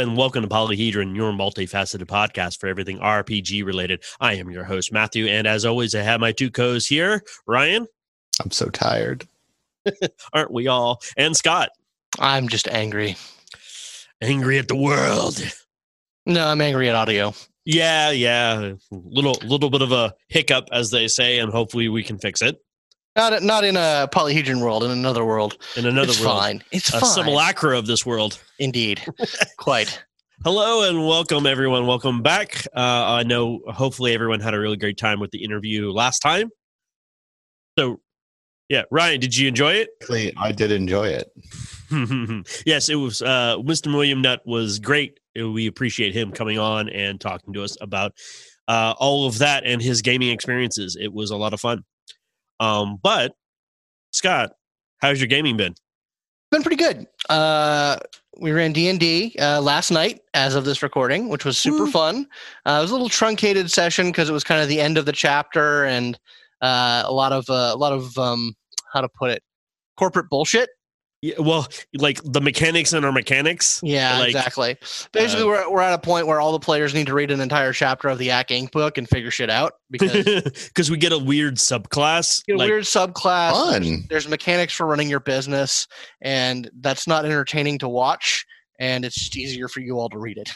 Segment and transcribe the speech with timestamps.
[0.00, 4.02] and welcome to Polyhedron, your multifaceted podcast for everything RPG related.
[4.18, 7.86] I am your host, Matthew, and as always, I have my two co-hosts here, Ryan.
[8.42, 9.26] I'm so tired.
[10.32, 11.02] Aren't we all?
[11.18, 11.68] And Scott.
[12.18, 13.16] I'm just angry.
[14.22, 15.38] Angry at the world.
[16.24, 17.34] No, I'm angry at audio.
[17.66, 18.72] Yeah, yeah.
[18.90, 22.56] Little little bit of a hiccup, as they say, and hopefully we can fix it.
[23.16, 25.56] Not not in a polyhedron world, in another world.
[25.76, 26.10] In another world.
[26.10, 26.38] it's world.
[26.38, 26.62] fine.
[26.70, 27.10] It's A fine.
[27.10, 28.38] simulacra of this world.
[28.58, 29.02] Indeed.
[29.58, 30.02] Quite.
[30.44, 31.86] Hello and welcome, everyone.
[31.86, 32.66] Welcome back.
[32.74, 36.50] Uh, I know hopefully everyone had a really great time with the interview last time.
[37.78, 38.00] So,
[38.68, 39.90] yeah, Ryan, did you enjoy it?
[40.38, 41.30] I did enjoy it.
[42.64, 43.20] yes, it was.
[43.20, 43.92] Uh, Mr.
[43.92, 45.18] William Nutt was great.
[45.38, 48.12] Uh, We appreciate him coming on and talking to us about
[48.68, 50.96] uh, all of that and his gaming experiences.
[50.98, 51.84] It was a lot of fun.
[52.60, 53.34] Um, but
[54.12, 54.52] Scott,
[54.98, 55.74] how's your gaming been?
[56.50, 57.06] Been pretty good.
[57.28, 57.98] Uh,
[58.40, 61.84] we ran D and D uh, last night, as of this recording, which was super
[61.84, 61.90] Woo.
[61.90, 62.26] fun.
[62.66, 65.06] Uh, it was a little truncated session because it was kind of the end of
[65.06, 66.18] the chapter and
[66.60, 68.54] uh, a lot of uh, a lot of um,
[68.92, 69.42] how to put it,
[69.96, 70.70] corporate bullshit.
[71.22, 73.80] Yeah, well, like the mechanics and our mechanics.
[73.82, 74.78] Yeah, Like, exactly.
[75.12, 77.40] Basically, uh, we're we're at a point where all the players need to read an
[77.40, 78.72] entire chapter of the Acq Inc.
[78.72, 80.12] book and figure shit out because
[80.68, 82.42] Because we get a weird subclass.
[82.46, 83.52] you know, like, weird subclass.
[83.52, 84.06] Fun.
[84.08, 85.86] There's mechanics for running your business,
[86.22, 88.46] and that's not entertaining to watch.
[88.78, 90.50] And it's easier for you all to read it.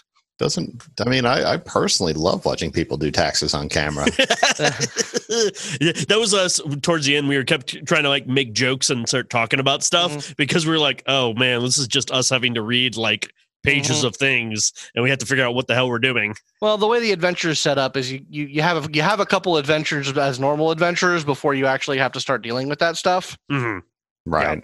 [0.45, 4.05] Doesn't I mean I, I personally love watching people do taxes on camera.
[4.19, 7.29] yeah, that was us towards the end.
[7.29, 10.33] We were kept trying to like make jokes and start talking about stuff Mm-hmm.
[10.37, 14.03] because we were like, oh man, this is just us having to read like pages
[14.03, 14.05] Mhm.
[14.05, 16.35] of things and we have to figure out what the hell we're doing.
[16.61, 19.01] Well, the way the adventure is set up is you, you, you have a, you
[19.01, 22.81] have a couple adventures as normal adventures before you actually have to start dealing with
[22.81, 23.39] that stuff.
[23.51, 23.81] Mhm.
[24.27, 24.63] right.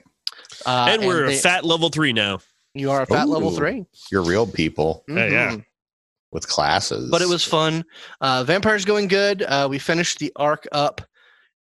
[0.66, 2.38] Uh, and we're they- fat level three now.
[2.74, 3.86] you are a fat level three.
[4.12, 5.56] You're real people Yeah, yeah.
[6.32, 7.10] With classes.
[7.10, 7.84] but it was fun.
[8.20, 9.42] Uh, Vampire's going good.
[9.42, 11.00] Uh, we finished the arc up,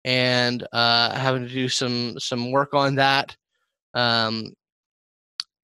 [0.05, 3.35] and uh, having to do some some work on that.
[3.95, 4.53] Um,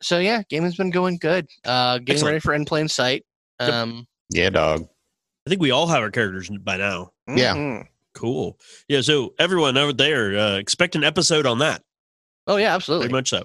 [0.01, 1.47] so yeah, gaming's been going good.
[1.63, 2.31] Uh, getting Excellent.
[2.33, 3.23] ready for In Plain Sight.
[3.59, 4.87] Um, Yeah, dog.
[5.45, 7.11] I think we all have our characters by now.
[7.27, 7.53] Yeah.
[7.55, 7.87] mhm.
[8.15, 8.57] Cool.
[8.87, 9.01] Yeah.
[9.01, 11.83] So everyone over there, uh, expect an episode on that.
[12.47, 13.07] Oh yeah, Very absolutely.
[13.09, 13.43] much so.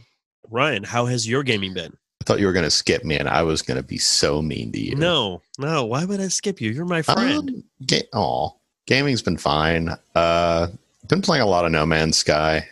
[0.48, 1.92] Ryan, how has your gaming been?
[2.20, 4.81] I thought you were gonna skip me and I was gonna be so mean to
[4.81, 4.94] you.
[4.97, 5.84] No, no.
[5.86, 6.70] Why would I skip you?
[6.70, 7.48] You're my friend.
[7.50, 8.50] Um, ga- aw,
[8.86, 9.91] gaming's been fine.
[10.14, 10.69] Uh
[11.09, 12.66] been playing a lot of No Man's Sky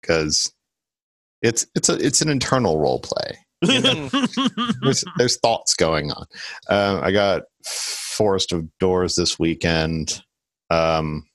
[0.00, 0.52] because
[1.42, 3.38] it's it's a it's an internal role play.
[4.82, 6.26] there's there's thoughts going on.
[6.68, 10.22] Um, I got Forest of Doors this weekend.
[10.70, 11.26] Um,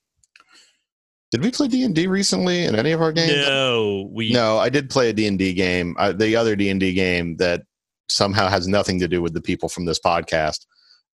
[1.32, 3.48] did we play D and D recently in any of our games?
[3.48, 4.32] no, we.
[4.32, 5.96] No, I did play a D and D game.
[6.00, 7.64] Uh, the other D and D game that
[8.10, 10.66] somehow has nothing to do with the people from this podcast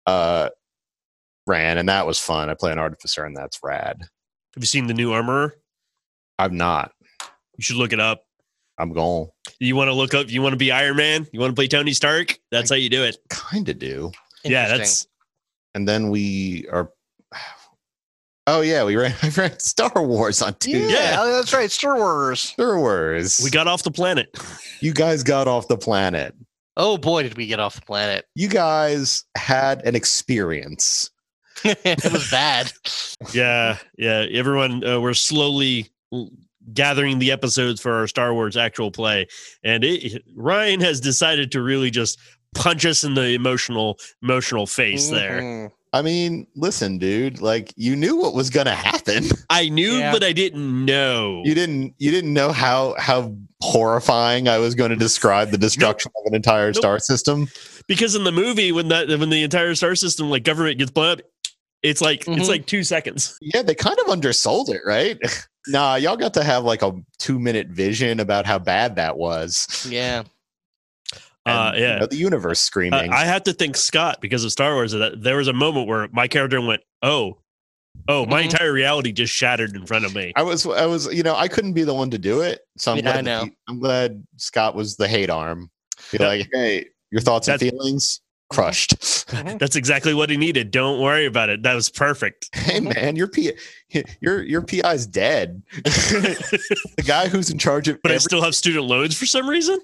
[0.05, 0.49] uh,
[1.47, 2.49] ran, and that was fun.
[2.49, 3.97] I play an artificer, and that's rad.
[4.55, 5.55] Have you seen the new Armorer?
[6.37, 6.91] I'm not.
[7.57, 8.23] You should look it up.
[8.77, 9.29] I'm going.
[9.59, 10.29] You want to look up?
[10.29, 11.27] You want to be Iron Man?
[11.31, 12.39] You want to play Tony Stark?
[12.51, 13.17] That's how you do it.
[13.29, 14.11] Kind of do.
[14.43, 15.07] Yeah, that's
[15.75, 16.89] And then we are.
[18.47, 21.15] Oh yeah, we ran, I ran Star Wars on yeah, Tuesday.
[21.17, 21.71] oh, that's right.
[21.71, 22.39] Star Wars.
[22.41, 23.39] Star Wars.
[23.43, 24.37] we got off the planet.
[24.81, 26.35] you guys got off the planet.
[26.75, 28.25] Oh boy, did we get off the planet?
[28.35, 31.09] You guys had an experience.
[31.63, 32.71] it was bad.
[33.33, 34.25] yeah, yeah.
[34.31, 35.89] Everyone, uh, we're slowly
[36.73, 39.27] gathering the episodes for our Star Wars actual play,
[39.63, 42.19] and it, Ryan has decided to really just
[42.55, 45.09] punch us in the emotional, emotional face.
[45.09, 45.71] There, Mhm.
[45.93, 47.39] I mean, listen, dude.
[47.39, 49.25] Like you knew what was going to happen.
[49.49, 50.11] I knew, Yeah.
[50.11, 51.41] but I didn't know.
[51.45, 51.93] You didn't.
[51.99, 56.35] You didn't know how how horrifying I was going to describe the destruction of an
[56.35, 56.75] entire Nope.
[56.77, 57.47] star system.
[57.87, 61.11] because in the movie, when that when the entire star system, like government, gets blown
[61.11, 61.21] up,
[61.83, 62.39] it's like Mhm.
[62.39, 63.37] it's like two seconds.
[63.41, 65.17] Yeah, they kind of undersold it, right?
[65.67, 69.85] nah, y'all got to have like a two minute vision about how bad that was.
[69.89, 70.23] Yeah.
[71.45, 71.99] Uh, And, you yeah.
[71.99, 73.11] know, the universe Uh, screaming.
[73.11, 74.93] I have to thank Scott because of Star Wars.
[74.93, 77.37] That there was a moment where my character went, "Oh,
[78.07, 78.45] oh, my Mhm.
[78.45, 81.47] entire reality just shattered in front of me." I was, I was, you know, I
[81.49, 82.61] couldn't be the one to do it.
[82.77, 83.25] So I'm Yeah, I glad.
[83.25, 83.45] know.
[83.45, 85.69] he- I'm glad Scott was the hate arm.
[86.11, 86.27] Be Yeah.
[86.27, 88.95] like, hey, your thoughts and That's- feelings crushed.
[89.59, 90.71] That's exactly what he needed.
[90.71, 91.63] Don't worry about it.
[91.63, 92.49] That was perfect.
[92.55, 93.51] hey man, your P,
[94.21, 95.61] your your PI's dead.
[95.73, 99.79] the guy who's in charge of But I still have student loans for some reason.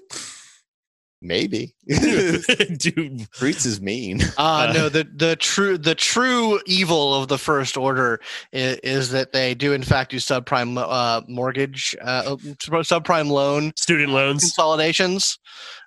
[1.22, 1.74] Maybe.
[1.86, 4.22] Dude, Fruits is mean.
[4.38, 8.20] Uh, Uh, no, the the true the true evil of the first order
[8.52, 14.12] is, is that they do in fact do subprime uh, mortgage uh, subprime loan student
[14.12, 14.40] loans.
[14.42, 15.38] consolidations.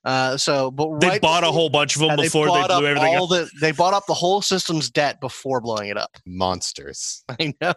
[0.06, 2.68] Uh, so, but They right bought a whole bunch of them yeah, before they, bought
[2.69, 3.29] blew everything all up.
[3.29, 6.12] the they bought up the whole system's debt before blowing it up.
[6.25, 7.24] Monsters.
[7.39, 7.74] I know.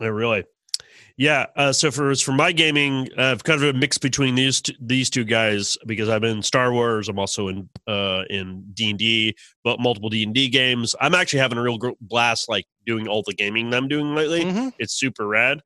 [0.00, 0.44] Oh, really?
[1.18, 1.46] Yeah.
[1.56, 4.74] Uh, so for for my gaming, uh, I've kind of a mix between these two,
[4.80, 7.08] these two guys because I'm in Star Wars.
[7.08, 9.34] I'm also in uh, in D and D,
[9.64, 10.94] but multiple D and D games.
[11.00, 14.14] I'm actually having a real gr- blast, like doing all the gaming that I'm doing
[14.14, 14.44] lately.
[14.44, 14.72] Mhm.
[14.78, 15.60] It's super rad.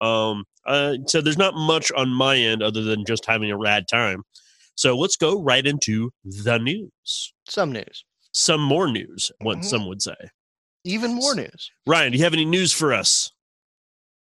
[0.00, 3.86] Um, uh, so there's not much on my end other than just having a rad
[3.86, 4.22] time.
[4.74, 7.32] So let's go right into the news.
[7.48, 9.64] Some news, Some more news, what Mhm.
[9.64, 10.16] some would say.
[10.84, 11.70] even more news.
[11.86, 13.30] Ryan, do you have any news for us?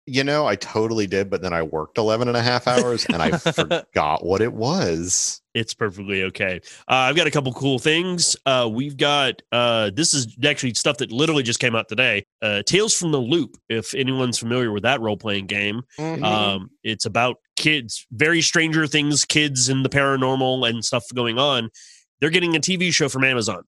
[0.06, 3.22] You know, I totally did, but then I worked 11 and a half hours and
[3.22, 5.40] I forgot what it was.
[5.54, 6.60] It's perfectly okay.
[6.88, 8.34] Uh, I've got a couple cool things.
[8.46, 12.24] Uh, we've got uh, this is actually stuff that literally just came out today.
[12.42, 13.56] Uh, Tales from the Loop.
[13.68, 16.24] If anyone's familiar with that role playing game, Mhm.
[16.24, 21.68] um, it's about kids, very Stranger Things kids and the paranormal and stuff going on.
[22.20, 23.62] They're getting a TV show from Amazon.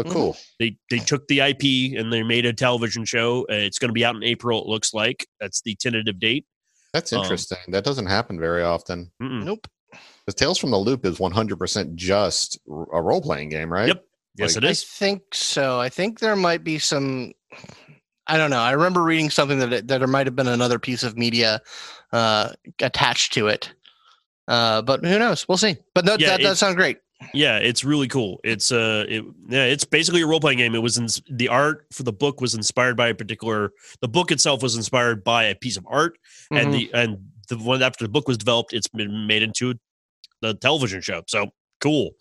[0.00, 0.36] Oh, cool.
[0.58, 3.42] They they took the IP and they made a television show.
[3.42, 4.60] Uh, it's going to be out in April.
[4.62, 6.46] It looks like that's the tentative date.
[6.92, 7.58] That's Um, interesting.
[7.68, 9.10] that doesn't happen very often.
[9.22, 9.44] Mm-mm.
[9.44, 9.66] nope.
[10.26, 13.88] Because Tales from the Loop is 100% just a role playing game, right?
[13.88, 14.04] Yep.
[14.36, 15.78] Yes, Like- it I think so.
[15.78, 17.32] I think there might be some.
[18.26, 18.58] I don't know.
[18.60, 21.60] I remember reading something that it, that there might have been another piece of media
[22.12, 22.50] uh,
[22.80, 23.72] attached to it.
[24.48, 25.46] Uh, but who knows?
[25.48, 25.76] We'll see.
[25.94, 26.98] But no, Yeah, that does sound great.
[27.34, 28.40] Yeah, it's really cool.
[28.44, 30.74] It's uh, it, yeah, it's basically a role playing game.
[30.74, 33.70] It was in, the art for the book was inspired by a particular.
[34.00, 36.16] The book itself was inspired by a piece of art,
[36.52, 36.62] Mhm.
[36.62, 39.74] and the and the one after the book was developed, it's been made into
[40.40, 41.22] the television show.
[41.26, 41.48] So
[41.80, 42.12] cool.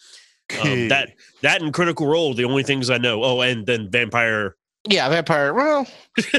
[0.61, 3.23] Um, that that and Critical Role, the only things I know.
[3.23, 4.55] Oh, and then Vampire.
[4.89, 5.53] yeah, vampire.
[5.53, 5.87] Well,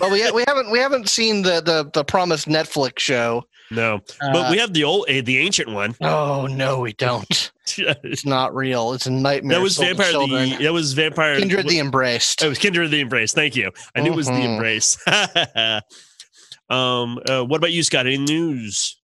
[0.01, 3.45] well, we we haven't we haven't seen the the the promised Netflix show.
[3.71, 5.97] No, Uh, but we have the old, uh, the ancient one.
[6.03, 7.51] oh no, we don't.
[7.77, 8.93] It's not real.
[8.93, 9.57] It's a nightmare.
[9.59, 10.13] That was Vampire.
[10.13, 11.39] The that was Vampire.
[11.39, 12.43] Kindred the Embraced.
[12.43, 13.33] It was Kindred of the Embrace.
[13.33, 13.71] Thank you.
[13.97, 14.45] I knew it was the Mhm.
[14.45, 14.99] Embrace.
[16.71, 18.07] um, uh, what about you, Scott?
[18.07, 18.97] Any news?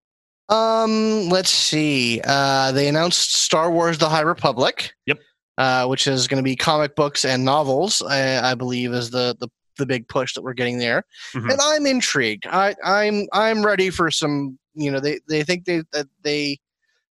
[0.49, 2.21] Um, let's see.
[2.23, 4.93] Uh, they announced Star Wars: The High Republic.
[5.05, 5.19] Yep.
[5.57, 8.01] Uh, which is going to be comic books and novels.
[8.01, 11.03] I, I believe is the, the the big push that we're getting there,
[11.33, 11.51] Mhm.
[11.51, 12.45] and I'm intrigued.
[12.47, 14.57] I I'm I'm ready for some.
[14.73, 16.59] You know, they they think they that they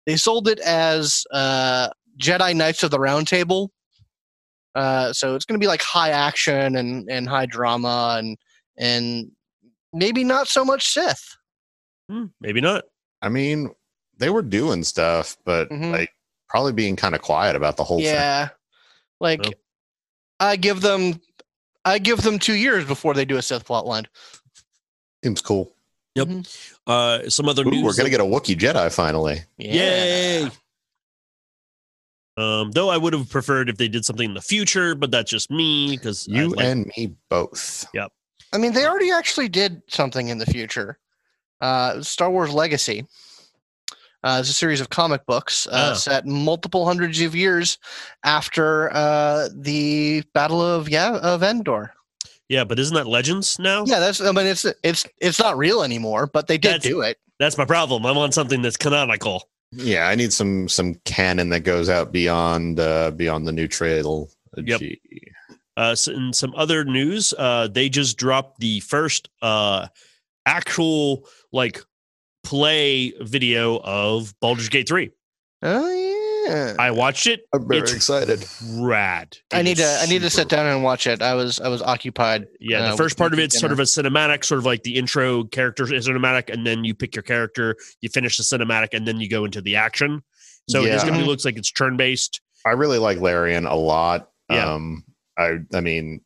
[0.06, 1.88] they sold it as uh,
[2.20, 3.70] Jedi Knights of the Round Table.
[4.74, 8.38] Uh, so it's going to be like high action and and high drama and
[8.78, 9.30] and
[9.92, 11.36] maybe not so much Sith.
[12.08, 12.84] Hmm, maybe not.
[13.20, 13.70] I mean,
[14.16, 15.92] they were doing stuff, but Mhm.
[15.92, 16.10] like
[16.48, 18.06] probably being kind of quiet about the whole thing.
[18.06, 18.48] yeah
[19.20, 19.52] like Well.
[20.40, 21.20] i give them
[21.84, 24.06] i give them two years before they do a sith plot line
[25.22, 25.70] Seems cool.
[26.14, 26.28] Yep.
[26.86, 27.84] Uh, some other Ooh, news.
[27.84, 29.42] we're gonna get a Wookiee Jedi finally.
[29.58, 30.48] Yay!
[32.38, 35.30] Um, though I would have preferred if they did something in the future, but that's
[35.30, 37.86] just me because You and me both.
[37.92, 38.10] Yep.
[38.52, 40.98] I mean they already actually did something in the future
[41.60, 43.06] uh star wars legacy
[44.24, 45.94] uh, it's a series of comic books uh, Ah.
[45.94, 47.78] set multiple hundreds of years
[48.24, 51.92] after uh, the Battle of yeah of Endor.
[52.48, 53.84] yeah, but isn't that Legends now?
[53.86, 57.00] Yeah, that's I mean it's it's it's not real anymore, but they did That's- do
[57.02, 57.18] it.
[57.38, 58.04] That's my problem.
[58.04, 59.48] I want something that's canonical.
[59.72, 64.28] Yeah, I need some some canon that goes out beyond uh beyond the new trail.
[64.56, 64.80] Yep.
[65.76, 67.32] Uh, s- and some other news.
[67.38, 69.86] Uh, they just dropped the first uh,
[70.44, 71.80] actual like
[72.42, 75.10] play video of Baldur's Gate Three.
[75.62, 75.88] Oh
[76.46, 76.74] yeah.
[76.78, 77.42] I watched it.
[77.52, 78.44] I'm very It's excited.
[78.72, 79.36] Rad.
[79.52, 81.20] I need to I need to sit down and watch it.
[81.22, 82.46] I was I was occupied.
[82.58, 84.82] Yeah, uh, the first part of making it's sort of a cinematic, sort of like
[84.82, 88.94] the intro character is cinematic, and then you pick your character, you finish the cinematic,
[88.94, 90.22] and then you go into the action.
[90.68, 90.92] So it Yeah.
[90.94, 92.40] just gonna be looks like it's turn based.
[92.66, 94.30] I really like Larian a lot.
[94.50, 94.72] Yeah.
[94.74, 95.04] Um
[95.38, 96.22] I I mean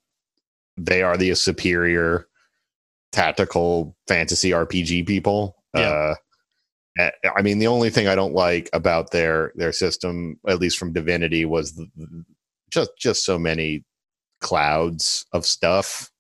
[0.77, 2.29] they are the superior
[3.13, 5.57] tactical fantasy RPG people.
[5.75, 6.15] Yeah.
[6.99, 10.79] Uh I mean the only thing I don't like about their their system at least
[10.79, 12.25] from Divinity was the, the-
[12.71, 13.85] just just so many
[14.41, 16.11] clouds of stuff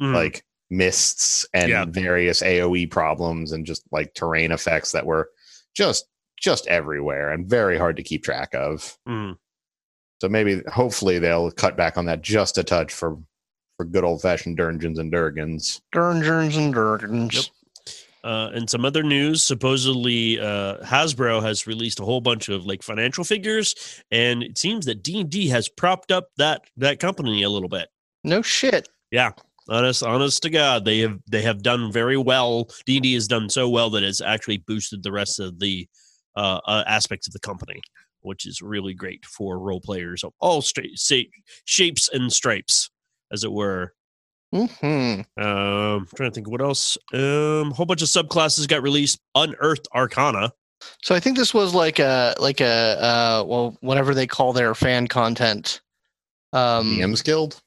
[0.00, 0.14] Mm.
[0.14, 1.84] like mists and Yeah.
[1.84, 5.30] various AoE problems and just like terrain effects that were
[5.76, 6.06] just
[6.40, 8.98] just everywhere and very hard to keep track of.
[9.08, 9.36] Mm.
[10.20, 13.16] So maybe hopefully they'll cut back on that just a touch for
[13.76, 15.80] for good old fashioned Dungeons and Durgans.
[15.94, 17.34] Durgeons and Durgans.
[17.34, 17.44] Yep.
[18.24, 19.42] Uh, and some other news.
[19.42, 23.74] Supposedly, uh, Hasbro has released a whole bunch of like financial figures,
[24.12, 27.68] and it seems that D and D has propped up that that company a little
[27.68, 27.88] bit.
[28.22, 28.88] No shit.
[29.10, 29.32] Yeah,
[29.68, 32.68] honest, honest to God, they have they have done very well.
[32.86, 35.88] D and D has done so well that it's actually boosted the rest of the
[36.36, 37.80] uh, uh, aspects of the company,
[38.20, 41.16] which is really great for role players of all stra- sa-
[41.64, 42.90] shapes and stripes,
[43.32, 43.94] as it were.
[44.52, 46.98] Hmm Um, trying to think what else.
[47.12, 49.18] Um, a whole bunch of subclasses got released.
[49.34, 50.52] Unearthed Arcana.
[51.02, 54.74] So I think this was like a like a uh, well whatever they call their
[54.74, 55.80] fan content.
[56.52, 57.60] Um, DM's Guild.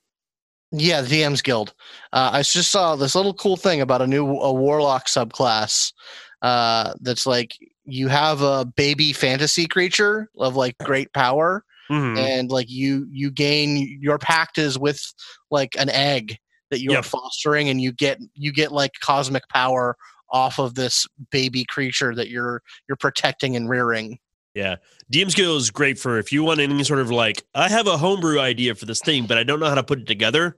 [0.72, 1.74] Yeah, the DM's Guild.
[2.12, 5.94] Uh, I just saw this little cool thing about a new a warlock subclass.
[6.42, 12.18] Uh, that's like you have a baby fantasy creature of like great power, Mhm.
[12.18, 15.01] and like you you gain your pact is with
[15.50, 16.38] like an egg
[16.72, 17.05] that you are Yep.
[17.05, 19.95] fostering, and you get you get like cosmic power
[20.31, 24.19] off of this baby creature that you're you're protecting and rearing.
[24.53, 24.77] Yeah.
[25.12, 27.98] DM's Guild is great for if you want any sort of like, I have a
[27.98, 30.55] homebrew idea for this thing, but I don't know how to put it together.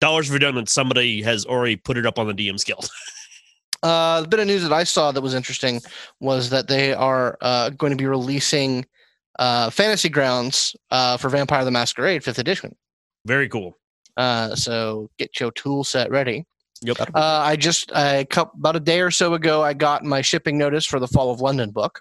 [0.00, 2.88] Dollars for done when somebody has already put it up on the DM's Guild.
[3.82, 5.78] Uh, the bit of news that I saw that was interesting
[6.18, 8.86] was that they are uh, going to be releasing
[9.38, 12.74] uh, Fantasy Grounds uh, for Vampire the Masquerade Fifth Edition.
[13.26, 13.76] Very cool.
[14.16, 16.44] Uh, so get your tool set ready.
[16.82, 17.00] Yep.
[17.00, 20.84] Uh, I just I, about a day or so ago, I got my shipping notice
[20.84, 22.00] for the Fall of London book.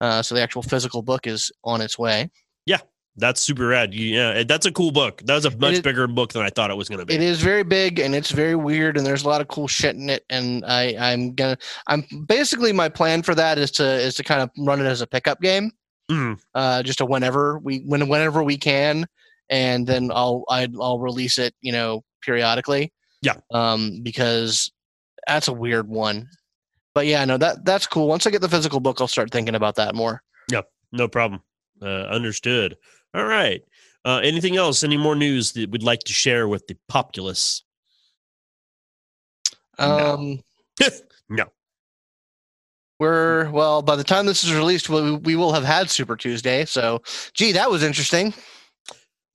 [0.00, 2.28] Uh, so the actual physical book is on its way.
[2.66, 2.80] Yeah,
[3.16, 3.94] that's super rad.
[3.94, 5.22] Yeah, that's a cool book.
[5.24, 7.14] That was a much is- bigger book than I thought it was going to be.
[7.14, 9.96] It is very big and it's very weird, and there's a lot of cool shit
[9.96, 10.24] in it.
[10.28, 11.56] And I, I'm gonna,
[11.86, 15.00] I'm basically my plan for that is to is to kind of run it as
[15.00, 15.70] a pickup game.
[16.10, 16.38] Mhm.
[16.54, 19.06] uh, just a whenever we when whenever we can,
[19.50, 22.92] and then I'll I'd, I'll release it, you know, periodically.
[23.22, 23.36] Yeah.
[23.52, 24.70] Um, because
[25.26, 26.28] that's a weird one,
[26.94, 28.08] but yeah, no, that that's cool.
[28.08, 30.22] Once I get the physical book, I'll start thinking about that more.
[30.50, 30.62] Yeah,
[30.92, 31.42] no problem.
[31.82, 32.76] Uh, understood.
[33.14, 33.62] All right.
[34.04, 34.84] Uh, anything else?
[34.84, 37.64] Any more news that we'd like to share with the populace?
[39.78, 40.14] No.
[40.14, 40.40] Um,
[41.28, 41.46] No.
[42.98, 43.82] We're well.
[43.82, 46.64] By the time this is released, we, we will have had Super Tuesday.
[46.64, 47.02] So,
[47.34, 48.32] gee, that was interesting.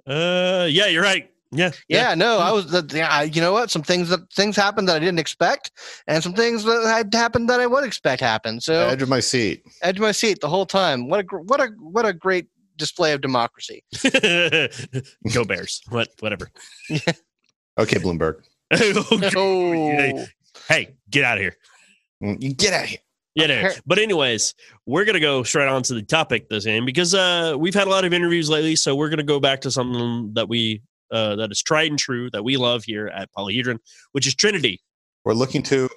[0.08, 1.29] Uh, yeah, you're right.
[1.53, 1.72] Yeah.
[1.89, 2.72] Yeah, no, I was.
[2.72, 3.70] that- Yeah, I- you know what?
[3.70, 5.72] Some things that things happened that I didn't expect,
[6.08, 8.62] and some things that had happened that I would expect happen.
[8.62, 9.63] So, Edge of my seat.
[9.81, 11.10] edge of my seat the whole time.
[11.10, 13.84] What a gr- what a what a great display of democracy.
[15.34, 15.81] Go Bears.
[15.89, 16.10] What?
[16.20, 16.50] Whatever.
[17.77, 18.41] Okay, Bloomberg.
[19.36, 20.25] Oh,
[20.67, 21.55] hey, get out of here.
[22.22, 23.00] Mm, You get out of here.
[23.36, 23.70] Yeah, no.
[23.86, 24.54] But anyways,
[24.86, 27.90] we're gonna go straight on to the topic this game because uh, we've had a
[27.90, 31.52] lot of interviews lately, so we're gonna go back to something that we uh, that
[31.52, 33.78] is tried and true that we love here at Polyhedron,
[34.12, 34.82] which is Trinity.
[35.24, 35.88] We're looking to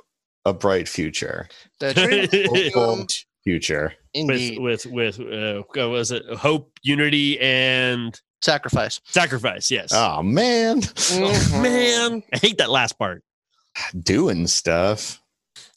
[0.45, 1.49] a bright future.
[1.81, 2.47] the Trinity
[3.45, 3.95] future.
[4.13, 9.01] indeed with with with uh, what was it hope, unity, and sacrifice.
[9.07, 9.71] sacrifice?
[9.73, 9.91] Yes.
[9.93, 11.63] Oh man, Mhm.
[11.63, 13.23] Man, I hate that last part.
[14.03, 15.21] doing stuff.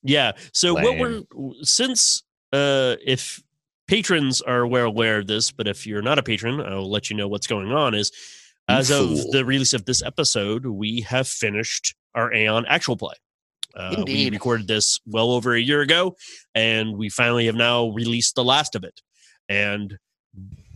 [0.04, 0.34] Yeah.
[0.54, 1.24] So what we're
[1.64, 2.24] since
[2.54, 3.42] uh if
[3.88, 7.16] patrons are well aware of this, but if you're not a patron, I'll let you
[7.16, 8.12] know what's going on is
[8.70, 13.16] as of the release of this episode, we have finished our Aeon actual play.
[13.76, 16.16] Uh, we recorded this well over a year ago,
[16.56, 19.02] and we finally have now released the last of it.
[19.48, 19.98] And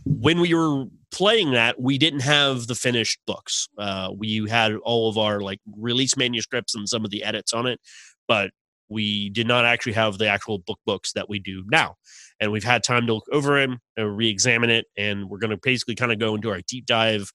[0.04, 3.68] when we were playing that, we didn't have the finished books.
[3.76, 7.66] Uh, we had all of our like release manuscripts and some of the edits on
[7.66, 7.80] it,
[8.26, 8.52] but
[8.92, 11.96] we did not actually have the actual book books that we do now.
[12.38, 15.60] And we've had time to look over it, and re-examine it, and we're going to
[15.62, 17.30] basically kind of go into our deep dive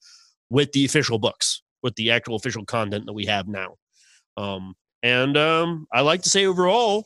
[0.49, 3.75] with the official books, with the actual official content that we have now.
[4.37, 7.05] Um, and um, I like to say overall,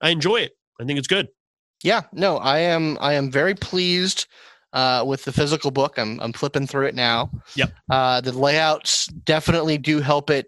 [0.00, 0.52] I enjoy it.
[0.80, 1.28] I think it's good.
[1.82, 4.26] Yeah, no, I am I am very pleased
[4.72, 5.98] uh, with the physical book.
[5.98, 7.30] I'm I'm flipping through it now.
[7.56, 7.72] Yep.
[7.90, 10.46] Uh, the layouts definitely do help it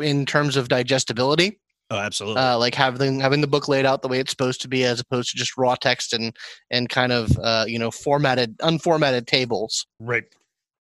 [0.00, 1.60] in terms of digestibility.
[1.94, 2.42] Oh, absolutely.
[2.42, 4.98] Uh, like having having the book laid out the way it's supposed to be, as
[5.00, 6.36] opposed to just raw text and
[6.70, 9.86] and kind of uh, you know formatted unformatted tables.
[10.00, 10.24] right.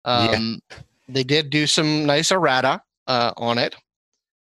[0.05, 0.31] Yeah.
[0.31, 0.59] Um,
[1.09, 3.75] They did do some nice errata uh, on it.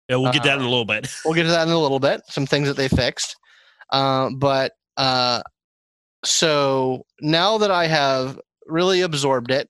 [0.08, 1.08] Yeah, we'll get that in Uh, a little bit.
[1.24, 2.22] We'll get to that in a little bit.
[2.28, 3.36] Some things that they fixed,
[3.90, 5.42] uh, but uh,
[6.24, 9.68] so now that I have really absorbed it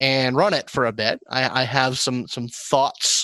[0.00, 3.21] and run it for a bit, I, I have some some thoughts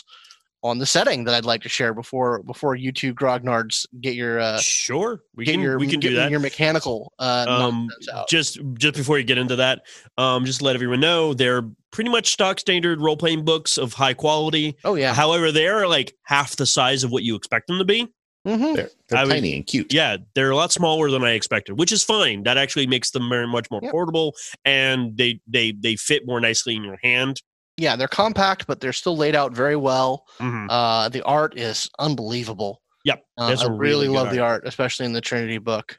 [0.62, 4.40] on the setting that I'd like to share before before you two grognards get your
[4.40, 6.30] uh, sure, we get can your we can get do that.
[6.30, 8.28] your mechanical uh, Um, out.
[8.28, 9.82] just just before you get into that,
[10.16, 11.62] um, just to let everyone know they're
[11.92, 14.76] pretty much stock standard role playing books of high quality.
[14.84, 17.84] Oh yeah, However, they are like half the size of what you expect them to
[17.84, 18.08] be.
[18.46, 18.74] mm-hmm.
[18.74, 19.92] They're, they're I would- tiny and cute.
[19.92, 22.42] Yeah, they're a lot smaller than I expected, which is fine.
[22.42, 23.92] That actually makes them very much more Yep.
[23.92, 24.34] portable,
[24.64, 27.42] and they they they fit more nicely in your hand.
[27.78, 30.26] Yeah, they're compact, but they're still laid out very well.
[30.40, 30.66] Mhm.
[30.68, 32.82] Uh, the art is unbelievable.
[33.04, 35.58] Yep, Uh, there's I a really, really good love the art, especially in the Trinity
[35.58, 35.99] book.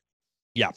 [0.54, 0.72] Yeah.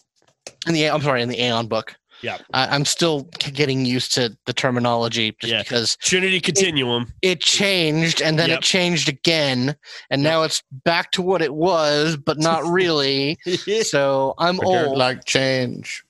[0.67, 1.97] In the I'm sorry, in the Aeon book.
[2.23, 2.39] Yeah.
[2.55, 5.63] I, I'm still getting used to the terminology just Yeah.
[5.63, 7.13] because Trinity Continuum.
[7.21, 8.59] it changed and then Yep.
[8.59, 9.75] it changed again,
[10.09, 13.39] and now it's back to what it was, but not really.
[13.83, 14.97] so I'm I old.
[14.97, 16.05] like change.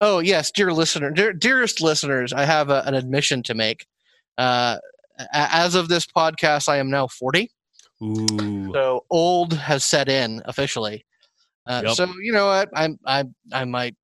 [0.00, 3.86] Oh yes, dear listener, dear, dearest listeners, I have a, an admission to make.
[4.38, 4.78] Uh,
[5.32, 7.50] as of this podcast, I am now 40,
[8.02, 8.72] Ooh.
[8.72, 11.04] so old has set in officially.
[11.66, 11.94] Uh, Yep.
[11.94, 13.94] So you know what, I I I might.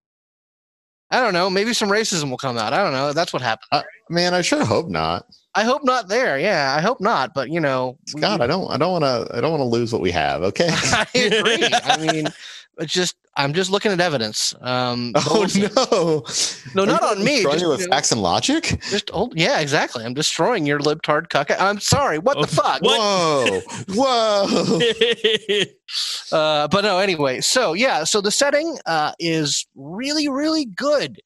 [1.11, 1.49] I don't know.
[1.49, 2.73] Maybe some racism will come out.
[2.75, 3.12] I don't know.
[3.14, 3.82] That's what happened.
[4.11, 5.25] Man, I sure hope not.
[5.54, 6.38] I hope not there.
[6.38, 7.32] Yeah, I hope not.
[7.35, 10.02] But you know, we- God, I don't I don't wanna I don't wanna lose what
[10.02, 10.68] we have, okay?
[10.73, 11.68] I agree.
[11.73, 12.28] I mean,
[12.78, 14.52] it's just I'm just looking at evidence.
[14.61, 16.25] Um, oh no.
[16.75, 18.78] No, Are not on me, Destroying just, you with you know- facts and logic?
[18.90, 20.04] Just oh yeah, exactly.
[20.04, 21.50] I'm destroying your libtard cuck.
[21.59, 22.18] I'm sorry.
[22.18, 22.83] What Oh, the fuck?
[22.83, 23.61] Whoa.
[23.95, 25.64] Whoa.
[26.30, 27.40] Uh, but no, anyway.
[27.40, 31.18] So yeah, so the setting uh, is really, really good.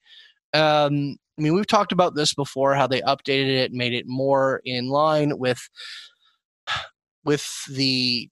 [0.54, 4.60] Um, I mean, we've talked about this before, how they updated it, made it more
[4.64, 5.58] in line with
[7.24, 8.28] with the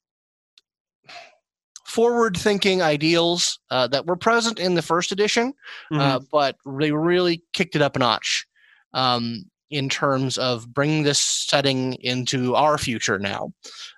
[1.90, 5.52] forward-thinking ideals uh, that were present in the first edition.
[5.92, 6.00] Mhm.
[6.00, 8.46] uh, but they really kicked it up a notch
[8.94, 13.52] um, in terms of bringing this setting into our future now.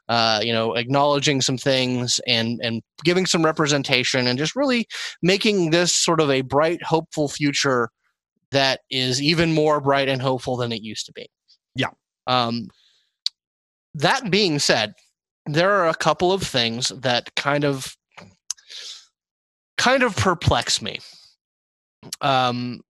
[0.08, 4.86] Uh, you know, acknowledging some things and and giving some representation, and just really
[5.22, 7.88] making this sort of a bright, hopeful future
[8.50, 11.26] that is even more bright and hopeful than it used to be.
[11.74, 11.90] Yeah.
[12.26, 12.68] Um,
[13.94, 14.92] that being said,
[15.46, 17.96] there are a couple of things that kind of
[19.76, 20.98] kind of perplex me
[22.20, 22.80] um,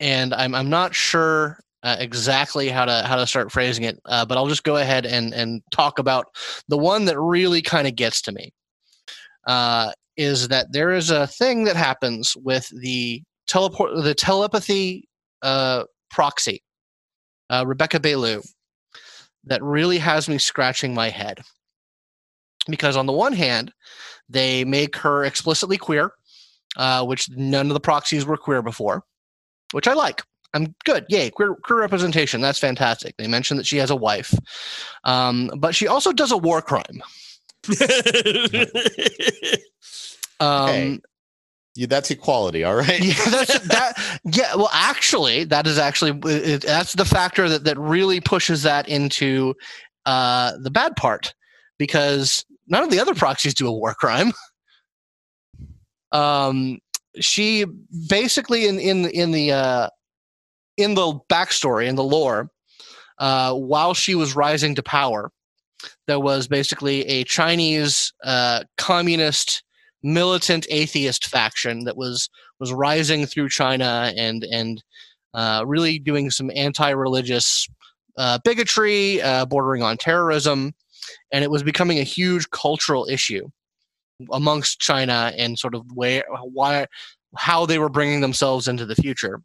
[0.00, 4.24] and I'm I'm not sure uh, exactly how to how to start phrasing it, uh,
[4.24, 6.26] but I'll just go ahead and and talk about
[6.68, 8.52] the one that really kind of gets to me.
[9.46, 15.08] Uh, is that there is a thing that happens with the teleport the telepathy
[15.42, 16.62] uh, proxy,
[17.50, 18.46] uh, Rebecca Belu,
[19.44, 21.40] that really has me scratching my head.
[22.68, 23.72] Because on the one hand,
[24.28, 26.12] they make her explicitly queer,
[26.76, 29.04] uh, which none of the proxies were queer before,
[29.72, 30.22] which I like.
[30.54, 31.06] I'm good.
[31.08, 32.40] Yay, queer, queer representation.
[32.40, 33.16] That's fantastic.
[33.16, 34.34] They mentioned that she has a wife,
[35.04, 37.02] um, but she also does a war crime.
[40.40, 41.00] Um, Hey.
[41.74, 43.00] You, that's equality, all right?
[43.00, 44.20] yeah, that's that.
[44.24, 48.88] Yeah, well, actually, that is actually it, that's the factor that that really pushes that
[48.88, 49.54] into
[50.04, 51.32] uh, the bad part
[51.78, 54.32] because none of the other proxies do a war crime.
[56.10, 56.78] Um,
[57.20, 57.64] she
[58.08, 59.88] basically in in in the uh,
[60.76, 62.50] in the backstory in the lore,
[63.18, 65.30] uh, while she was rising to power,
[66.06, 69.62] there was basically a Chinese uh, communist
[70.02, 74.82] militant atheist faction that was was rising through China and and
[75.34, 77.68] uh, really doing some anti-religious
[78.18, 80.74] uh, bigotry, uh, bordering on terrorism,
[81.32, 83.48] and it was becoming a huge cultural issue
[84.32, 86.86] amongst China and sort of where why
[87.36, 89.40] how they were bringing themselves into the future.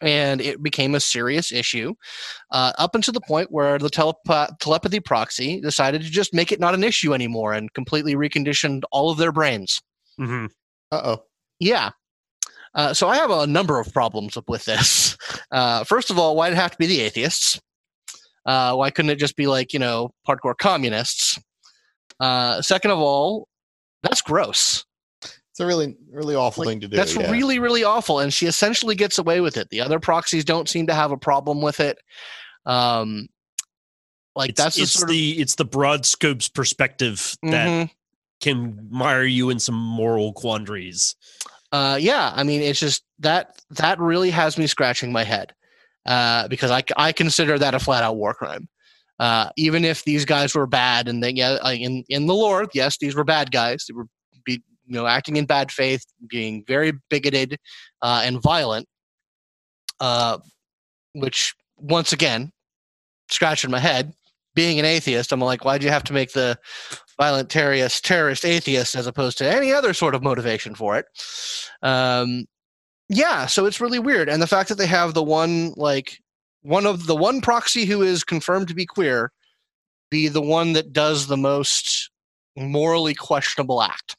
[0.00, 1.94] And it became a serious issue
[2.50, 6.58] uh, up until the point where the telepa- telepathy proxy decided to just make it
[6.58, 9.80] not an issue anymore and completely reconditioned all of their brains.
[10.18, 10.50] Mhm.
[10.90, 11.24] Uh oh.
[11.60, 11.90] Yeah.
[12.74, 15.16] Uh, so I have a number of problems with this.
[15.52, 17.60] Uh, first of all, why did it have to be the atheists?
[18.46, 21.38] Uh, why couldn't it just be like you know hardcore communists?
[22.20, 23.48] Uh, second of all,
[24.02, 24.84] that's gross.
[25.22, 26.96] It's a really, really awful Like, thing to do.
[26.96, 27.30] That's yeah.
[27.30, 28.18] really, really awful.
[28.18, 29.70] And she essentially gets away with it.
[29.70, 31.96] The other proxies don't seem to have a problem with it.
[32.66, 33.28] Um,
[34.34, 37.90] like it's, that's the it's sort the it's the broad scopes perspective of that Mhm.
[38.40, 41.14] can mire you in some moral quandaries.
[41.70, 45.52] Uh, yeah, I mean, it's just that that really has me scratching my head
[46.06, 48.68] uh, because I, I consider that a flat out war crime.
[49.20, 52.98] Uh, even if these guys were bad and they yeah, in in the lore, yes,
[52.98, 53.84] these were bad guys.
[53.88, 54.06] They were
[54.44, 57.58] be, you know acting in bad faith, being very bigoted
[58.02, 58.88] uh, and violent.
[60.00, 60.38] Uh,
[61.14, 62.50] which once again,
[63.30, 64.12] scratching my head.
[64.54, 66.56] Being an atheist, I'm like, why do you have to make the
[67.18, 71.06] violent terrorist terrorist atheist as opposed to any other sort of motivation for it?
[71.82, 72.46] Um,
[73.14, 76.18] yeah, so it's really weird, and the fact that they have the one like
[76.62, 79.32] one of the one proxy who is confirmed to be queer
[80.10, 82.10] be the one that does the most
[82.56, 84.16] morally questionable act.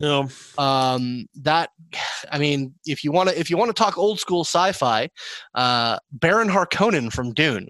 [0.00, 0.28] No.
[0.56, 1.70] Um, that,
[2.32, 5.10] I mean, if you want to, if you want to talk old school sci-fi,
[5.54, 7.68] uh, Baron Harkonnen from Dune.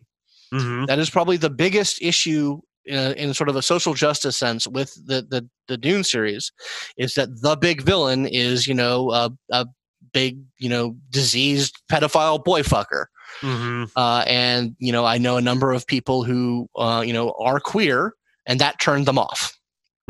[0.52, 4.36] hmm That is probably the biggest issue in, a, in sort of a social justice
[4.36, 6.52] sense with the, the the Dune series,
[6.96, 9.66] is that the big villain is you know a, a
[10.12, 13.06] big you know diseased pedophile boy fucker.
[13.40, 17.34] hmm Uh, and you know, I know a number of people who uh, you know
[17.38, 18.14] are queer,
[18.46, 19.56] and that turned them off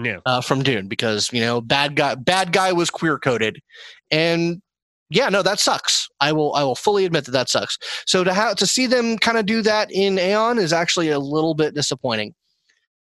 [0.03, 0.21] Yeah.
[0.27, 3.61] uh, from Dune because you know bad guy bad guy was queer coded,
[4.11, 4.63] and
[5.13, 6.09] yeah, no, that sucks.
[6.21, 7.77] I will I will fully admit that that sucks.
[8.07, 11.19] So to have to see them kind of do that in Aeon is actually a
[11.19, 12.33] little bit disappointing.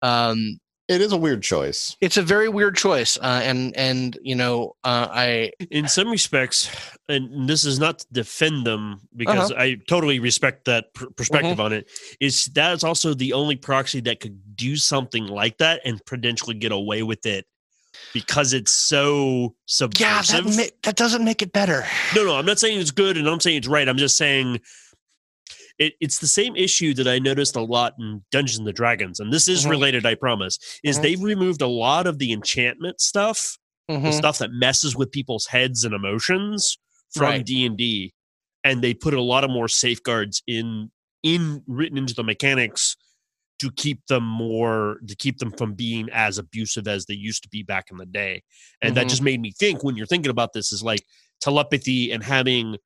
[0.02, 1.96] Um, It is a weird choice.
[2.00, 6.70] it's a very weird choice, uh, and and you know, uh, I In some respects,
[7.08, 9.62] and this is not to defend them because Uh-huh.
[9.62, 11.60] I totally respect that pr- perspective Mm-hmm.
[11.60, 11.90] on it.
[12.20, 16.54] Is that is also the only proxy that could do something like that and potentially
[16.54, 17.44] get away with it
[18.14, 19.54] because it's so
[19.98, 20.44] yeah, subversive.
[20.44, 21.84] that ma- that doesn't make it better.
[22.16, 23.86] No, no, I'm not saying it's good and I'm saying it's right.
[23.88, 24.60] I'm just saying
[25.78, 29.32] it, it's the same issue that I noticed a lot in Dungeons and Dragons, and
[29.32, 29.70] this is Mhm.
[29.70, 30.58] related, I promise.
[30.82, 31.02] Is Mhm.
[31.02, 34.12] they've removed a lot of the enchantment stuff, the Mhm.
[34.14, 36.76] stuff that messes with people's heads and emotions
[37.14, 38.12] from D and D,
[38.64, 40.90] and they put a lot of more safeguards in
[41.24, 42.96] in written into the mechanics
[43.58, 47.48] to keep them more to keep them from being as abusive as they used to
[47.48, 48.40] be back in the day
[48.82, 49.10] and that Mhm.
[49.10, 51.04] just made me think when you're thinking about this is like
[51.40, 52.76] telepathy and having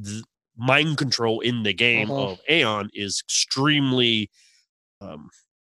[0.00, 0.24] the
[0.58, 2.18] mind control in the game Mhm.
[2.32, 4.30] of Aeon is extremely
[5.00, 5.30] um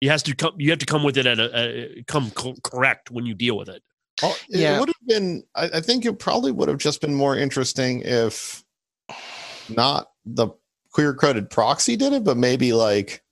[0.00, 2.54] you has to come you have to come with it at a, a come co-
[2.62, 3.82] correct when you deal with it
[4.22, 4.80] Oh, it Yeah.
[4.80, 5.44] would have been.
[5.54, 8.64] I, I think it probably would have just been more interesting if
[9.68, 10.48] not the
[10.90, 13.22] queer coded proxy did it, but maybe like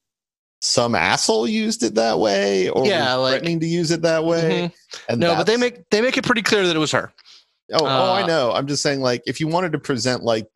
[0.60, 4.24] some asshole used it that way, or Yeah, was like- threatening to use it that
[4.24, 4.70] way.
[4.70, 4.72] Mhm.
[5.08, 7.12] And No, but they make they make it pretty clear that it was her.
[7.72, 8.52] Oh, oh, I uh, know.
[8.52, 10.46] I'm just saying, like, if you wanted to present like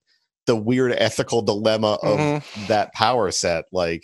[0.51, 2.67] the weird ethical dilemma of Mhm.
[2.67, 4.03] that power set, like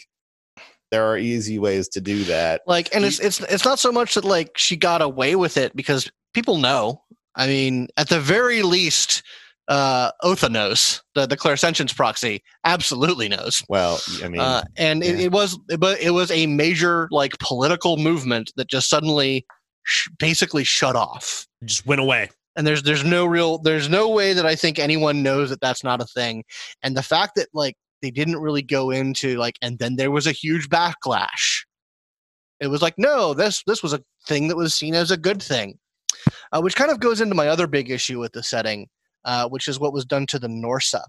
[0.93, 2.61] there are easy ways to do that.
[2.69, 5.75] Like, and it's it's it's not so much that like she got away with it
[5.75, 7.03] because people know.
[7.35, 9.25] I mean, at the very least,
[9.67, 13.65] uh, Otha knows the the clairsentience proxy absolutely knows.
[13.69, 15.25] Well, I mean, Uh, and it, yeah.
[15.25, 19.45] it was but it was a major like political movement that just suddenly
[19.83, 21.49] sh- basically shut off.
[21.65, 25.23] just went away and there's there's no real there's no way that I think anyone
[25.23, 26.45] knows that that's not a thing.
[26.83, 30.27] And the fact that like they didn't really go into like and then there was
[30.27, 31.64] a huge backlash.
[32.61, 35.42] It was like no, this this was a thing that was seen as a good
[35.42, 35.79] thing,
[36.53, 38.88] uh, which kind of goes into my other big issue with the setting,
[39.25, 41.03] uh, which is what was done to the Norça.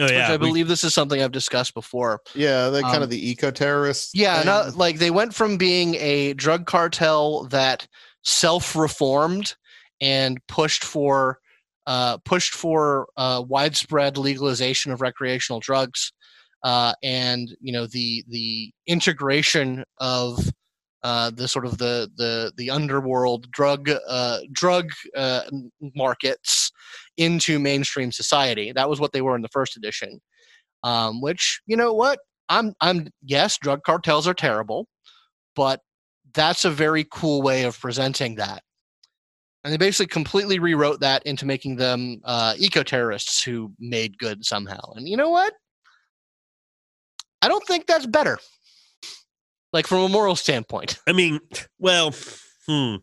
[0.00, 2.20] oh which yeah I we- believe this is something I've discussed before.
[2.34, 4.10] yeah, the kind um, of the eco terrorists.
[4.14, 7.86] Yeah, not, like they went from being a drug cartel that
[8.24, 9.54] self-reformed
[10.00, 11.38] and pushed for
[11.86, 16.12] uh, pushed for uh, widespread legalization of recreational drugs,
[16.62, 20.38] uh, and you know the the integration of
[21.02, 25.42] uh, the sort of the the the underworld drug uh, drug uh,
[25.94, 26.70] markets
[27.16, 28.72] into mainstream society.
[28.72, 30.20] That was what they were in the first edition.
[30.84, 34.88] Um, which you know what I'm I'm yes, drug cartels are terrible,
[35.56, 35.80] but
[36.34, 38.62] that's a very cool way of presenting that.
[39.68, 44.42] And they basically completely rewrote that into making them uh, eco terrorists who made good
[44.42, 44.80] somehow.
[44.94, 45.52] And you know what?
[47.42, 48.38] I don't think that's better.
[49.74, 51.40] Like from a moral standpoint, I mean,
[51.78, 52.14] well,
[52.66, 52.94] hmm,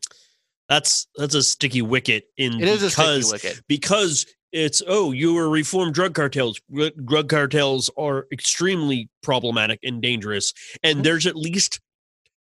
[0.67, 3.61] that's that's a sticky wicket in it is a sticky because wicket.
[3.67, 6.59] because it's oh you were reformed drug cartels.
[7.05, 10.51] Drug cartels are extremely problematic and dangerous,
[10.81, 11.03] and Mhm.
[11.03, 11.79] there's at least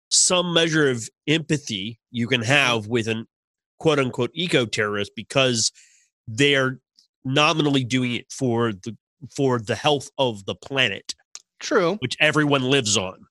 [0.08, 3.26] some measure of empathy you can have with an
[3.84, 5.70] quote unquote eco terrorists because
[6.26, 6.78] they're
[7.22, 8.96] nominally doing it for the
[9.36, 11.14] for the health of the planet,
[11.60, 11.96] True.
[12.00, 13.26] which everyone lives on.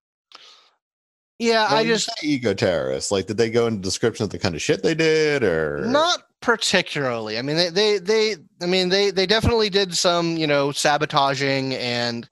[1.40, 3.12] Yeah, Well, I just eco terrorists.
[3.12, 6.22] Like, did they go into description of the kind of shit they did, or Not
[6.42, 7.40] particularly.
[7.40, 11.74] I mean, they, they, they, I mean, they, they definitely did some, you know, sabotaging,
[11.76, 12.30] and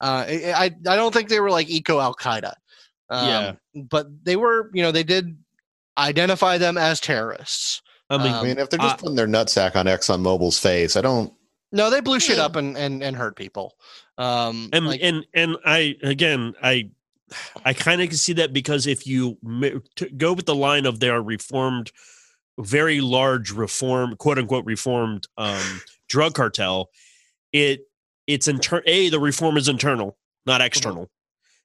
[0.00, 2.54] uh, I, I I don't think they were like eco Al Qaeda.
[3.10, 3.52] Um, Yeah.
[3.90, 5.36] but they were, you know, they did
[5.98, 7.82] identify them as terrorists.
[8.10, 10.96] I mean, I mean, if they're just Uh, putting their nutsack on Exxon Mobil's face,
[10.96, 11.32] I don't.
[11.72, 13.74] No, they blew shit up and and and hurt people.
[14.16, 16.90] Um, and like, and and I again I
[17.64, 19.36] I kind of can see that because if you
[19.96, 21.92] to go with the line of their reformed,
[22.58, 26.88] very large reform quote unquote reformed um, drug cartel,
[27.52, 27.80] it
[28.26, 31.10] it's inter- a the reform is internal not external,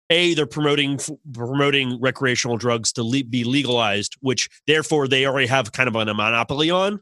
[0.09, 0.99] a they're promoting
[1.33, 6.13] promoting recreational drugs to le- be legalized, which therefore they already have kind of a
[6.13, 7.01] monopoly on,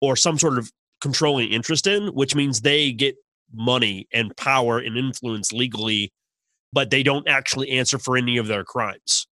[0.00, 3.16] or some sort of controlling interest in, which means they get
[3.52, 6.12] money and power and influence legally,
[6.72, 9.26] but they don't actually answer for any of their crimes.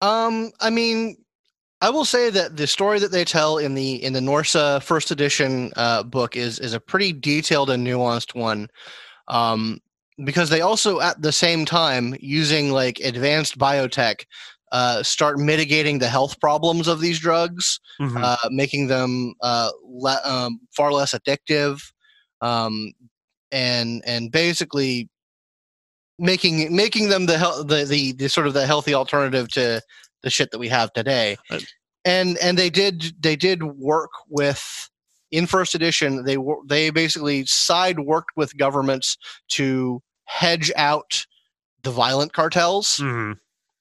[0.00, 1.16] Um, I mean,
[1.80, 5.10] I will say that the story that they tell in the in the Norça first
[5.10, 8.68] edition uh, book is is a pretty detailed and nuanced one.
[9.28, 9.80] Um,
[10.24, 14.24] because they also at the same time using like advanced biotech
[14.72, 18.22] uh, start mitigating the health problems of these drugs, Mhm.
[18.22, 21.80] uh, making them uh, le- um, far less addictive,
[22.42, 22.92] um,
[23.50, 25.08] and and basically
[26.18, 29.80] making making them the, hel- the the the sort of the healthy alternative to
[30.22, 31.36] the shit that we have today.
[31.50, 31.60] Uh,
[32.04, 34.90] And and they did they did work with
[35.30, 39.16] in first edition they were they basically side worked with governments
[39.48, 41.26] to hedge out
[41.82, 42.96] the violent cartels.
[42.98, 43.38] Mhm.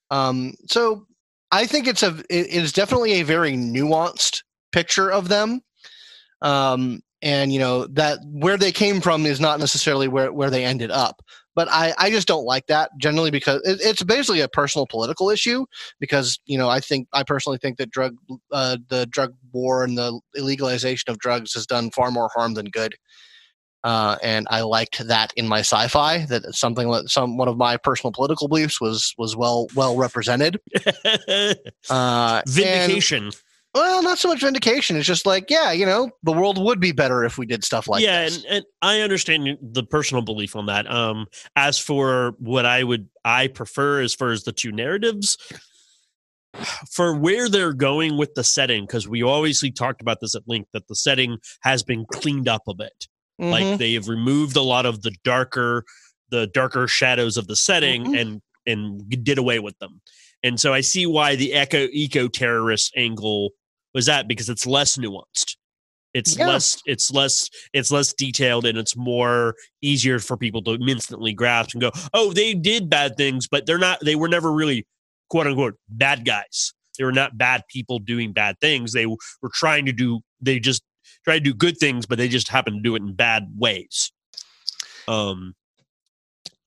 [0.10, 1.06] Um, so
[1.52, 5.62] I think it's a it is definitely a very nuanced picture of them.
[6.42, 10.64] Um, and you know that where they came from is not necessarily where where they
[10.66, 11.22] ended up.
[11.56, 15.32] But I, I just don't like that generally because it, it's basically a personal political
[15.32, 15.66] issue.
[16.00, 18.16] Because you know I think I personally think that drug
[18.52, 22.68] uh, the drug war and the illegalization of drugs has done far more harm than
[22.68, 22.96] good.
[23.88, 27.78] Uh, and I liked that in my sci-fi that something that some one of my
[27.78, 30.60] personal political beliefs was was well well represented.
[31.90, 33.32] Uh, and- Vindication.
[33.74, 34.98] well, not so much vindication.
[34.98, 37.88] It's just like, yeah, you know, the world would be better if we did stuff
[37.88, 38.44] like yeah, this.
[38.44, 40.90] and, and I understand the personal belief on that.
[40.92, 45.38] Um, as for what I would I prefer as far as the two narratives,
[46.92, 50.70] for where they're going with the setting, because we obviously talked about this at length
[50.74, 53.08] that the setting has been cleaned up a bit.
[53.42, 53.52] Mhm.
[53.52, 55.84] Like they have removed a lot of the darker,
[56.30, 58.22] the darker shadows of the setting Mhm.
[58.22, 60.02] and and did away with them.
[60.44, 63.52] And so I see why the eco eco terrorist angle
[63.94, 65.56] was that because it's less nuanced.
[66.14, 66.48] It's Yeah.
[66.48, 71.72] less it's less it's less detailed and it's more easier for people to instantly grasp
[71.74, 74.86] and go, "Oh, they did bad things, but they're not they were never really
[75.30, 76.74] quote unquote bad guys.
[76.98, 78.94] They were not bad people doing bad things.
[78.94, 79.18] They were
[79.54, 80.82] trying to do they just
[81.24, 84.12] try to do good things, but they just happen to do it in bad ways."
[85.08, 85.56] Um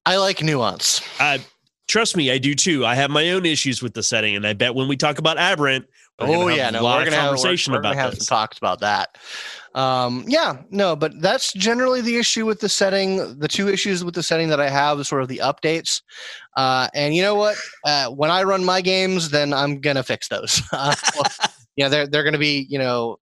[0.07, 1.03] I like nuance.
[1.19, 1.41] I
[1.89, 2.87] trust me, I do too.
[2.87, 5.37] I have my own issues with the setting, and I bet when we talk about
[5.37, 5.87] Aberrant,
[6.21, 8.11] we're oh yeah, a no, lot we're of gonna have, we're, conversation we're about have
[8.11, 8.27] this.
[8.27, 9.17] some talks about that.
[9.75, 13.39] Um, yeah, no, but that's generally the issue with the setting.
[13.39, 16.03] The two issues with the setting that I have is sort of the updates.
[16.57, 17.57] Uh, and you know what?
[17.85, 20.63] Uh, when I run my games, then I'm gonna fix those.
[20.73, 23.19] Uh, well, yeah, they're they're gonna be you know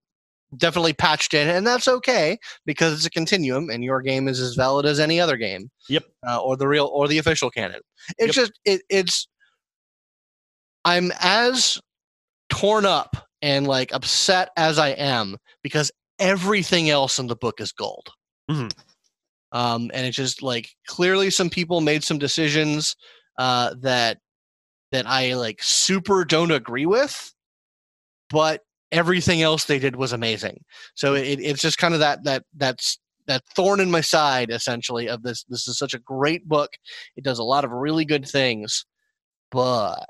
[0.56, 4.54] definitely patched in, and that's okay because it's a continuum, and your game is as
[4.54, 5.70] valid as any other game.
[5.88, 6.04] Yep.
[6.26, 7.80] Uh, or the real or the official canon.
[8.18, 8.46] It's Yep.
[8.46, 9.28] just it, it's.
[10.84, 11.78] I'm as
[12.48, 17.72] torn up and like upset as I am because everything else in the book is
[17.72, 18.08] gold.
[18.50, 18.72] Mhm.
[19.52, 22.96] Um, and it's just like clearly some people made some decisions
[23.38, 24.18] uh, that
[24.92, 27.34] that I like super don't agree with,
[28.30, 30.64] but everything else they did was amazing.
[30.94, 35.08] So it, it's just kind of that that that's that thorn in my side essentially
[35.08, 35.44] of this.
[35.48, 36.70] This is such a great book.
[37.16, 38.86] It does a lot of really good things,
[39.50, 40.06] but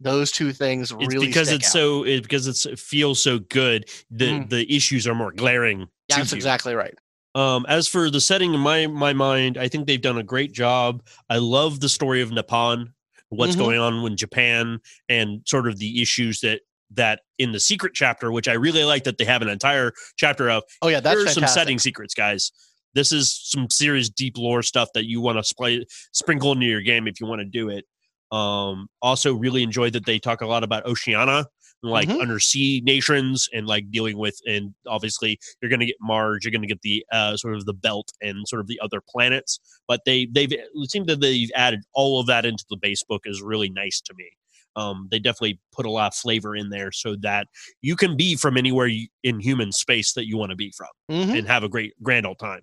[0.00, 1.72] those two things It's really because it's out.
[1.72, 3.88] so it, because it's, it feels so good.
[4.10, 4.48] The Mhm.
[4.50, 5.88] the issues are more glaring.
[6.08, 6.94] That's exactly right.
[7.36, 10.52] Um, as for the setting in my my mind, I think they've done a great
[10.52, 11.06] job.
[11.28, 12.92] I love the story of Nippon,
[13.28, 13.58] what's Mhm.
[13.58, 18.32] going on in Japan, and sort of the issues that that in the secret chapter,
[18.32, 20.62] which I really like that they have an entire chapter of.
[20.82, 22.50] Oh yeah, that's Here are some setting secrets, guys.
[22.94, 26.80] This is some serious deep lore stuff that you want to splay, sprinkle into your
[26.80, 27.84] game if you want to do it.
[28.32, 31.46] Um, also, really enjoyed that they talk a lot about Oceania,
[31.82, 32.20] and like Mhm.
[32.20, 36.62] undersea nations, and like dealing with, and obviously you're going to get Mars, you're going
[36.62, 39.58] to get the uh, sort of the belt and sort of the other planets.
[39.88, 43.22] But they they've it seemed that they've added all of that into the base book
[43.24, 44.30] is really nice to me.
[44.76, 47.48] Um, they definitely put a lot of flavor in there so that
[47.82, 50.88] you can be from anywhere you, in human space that you want to be from
[51.10, 51.38] Mhm.
[51.38, 52.60] and have a great grand old time.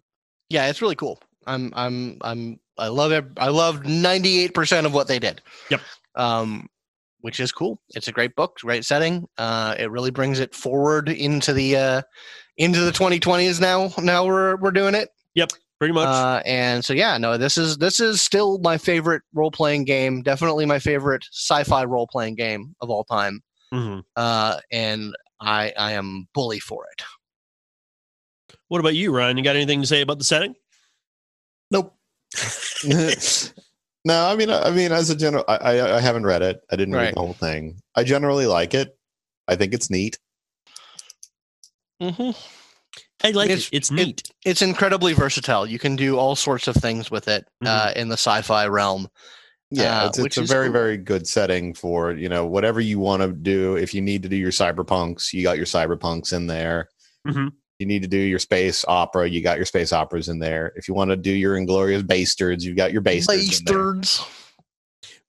[0.50, 1.20] Yeah, it's really cool.
[1.46, 3.26] I'm I'm I'm I love it.
[3.38, 5.42] I love 98% of what they did.
[5.70, 5.82] Yep.
[6.16, 6.68] Um
[7.22, 7.82] which is cool.
[7.90, 9.28] It's a great book, great setting.
[9.38, 12.02] Uh it really brings it forward into the uh
[12.58, 13.92] into the 2020s now.
[14.02, 15.10] Now we're we're doing it.
[15.80, 16.08] Pretty much.
[16.08, 20.24] Uh and so yeah, no, this is this is still my favorite role-playing game.
[20.24, 23.42] Definitely my favorite sci-fi role-playing game of all time.
[23.74, 24.04] Mhm.
[24.16, 27.04] Uh and I I am bully for it.
[28.70, 29.38] What about you, Ryan?
[29.38, 30.56] You got anything to say about the setting?
[31.72, 31.96] Nope.
[34.06, 36.62] No, I mean, I mean, as a general, I, I, I haven't read it.
[36.72, 37.08] I didn't Right.
[37.08, 37.82] read the whole thing.
[37.94, 38.98] I generally like it.
[39.50, 40.18] I think it's neat.
[42.02, 42.32] hmm
[43.24, 43.76] I like It's- it.
[43.78, 44.32] It's it- neat.
[44.46, 45.66] It's incredibly versatile.
[45.66, 49.08] You can do all sorts of things with it uh, in the sci-fi realm.
[49.72, 50.74] Yeah, Uh, it's, it's a very, cool.
[50.74, 53.76] very good setting for you know whatever you want to do.
[53.76, 56.88] If you need to do your cyberpunks, you got your cyberpunks in there.
[57.28, 57.52] Mhm.
[57.80, 60.72] You need to do your space opera, you got your space operas in there.
[60.78, 63.60] If you want to do your inglorious bastards, you've got your bastards.
[63.60, 63.94] in there.
[63.96, 64.26] Bastards.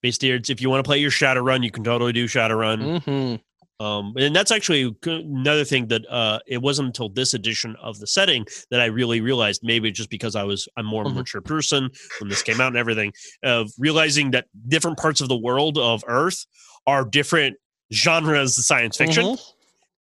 [0.03, 0.51] Bastards.
[0.51, 3.03] If you want to play your Shadowrun, you can totally do Shadowrun.
[3.03, 3.35] hmm
[3.81, 8.07] Um, and that's actually another thing that uh, it wasn't until this edition of the
[8.09, 9.61] setting that I really realized.
[9.63, 11.15] Maybe just because I was I'm more a Mhm.
[11.15, 11.89] mature person
[12.19, 13.13] when this came out and everything
[13.45, 16.45] of realizing that different parts of the world of Earth
[16.87, 17.57] are different
[17.93, 19.53] genres of science fiction, Mhm.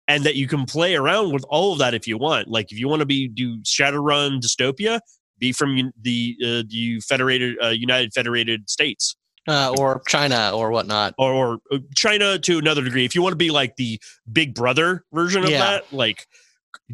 [0.06, 2.48] and that you can play around with all of that if you want.
[2.48, 5.00] Like if you want to be do Shadowrun dystopia,
[5.38, 9.16] be from the uh, the Federated uh, United Federated States
[9.48, 11.14] Uh, or China or whatnot.
[11.18, 13.05] or, or uh, China to another degree.
[13.05, 14.00] If you want to be like the
[14.33, 15.59] Big Brother version of Yeah.
[15.59, 16.28] that, like,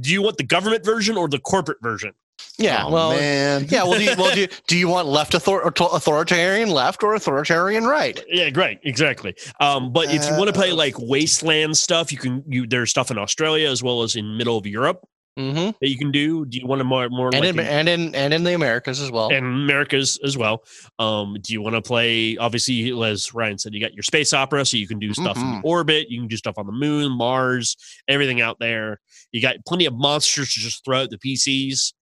[0.00, 2.12] do you want the government version or the corporate version?
[2.56, 2.84] Yeah.
[2.86, 3.10] Oh, well.
[3.10, 3.66] man.
[3.68, 3.82] Yeah.
[3.82, 7.84] Well, do you, well, do you, do you want left author- authoritarian left or authoritarian
[7.84, 8.18] right?
[8.28, 9.34] Yeah, great, exactly.
[9.60, 12.42] Um, but if you want to play Uh, like wasteland stuff, you can.
[12.48, 15.06] You there's stuff in Australia as well as in middle of Europe
[15.38, 15.70] Mm-hmm.
[15.80, 16.44] that you can do.
[16.46, 19.10] Do you want to more more And in and in and in the Americas as
[19.12, 19.28] well.
[19.32, 20.64] and Americas as well.
[20.98, 22.36] Um, do you want to play?
[22.36, 25.44] Obviously, as Ryan said, you got your space opera, so you can do stuff in
[25.44, 25.60] Mhm.
[25.62, 26.10] orbit.
[26.10, 27.76] You can do stuff on the moon, Mars,
[28.08, 29.00] everything out there.
[29.30, 31.92] You got plenty of monsters to just throw at the PCs.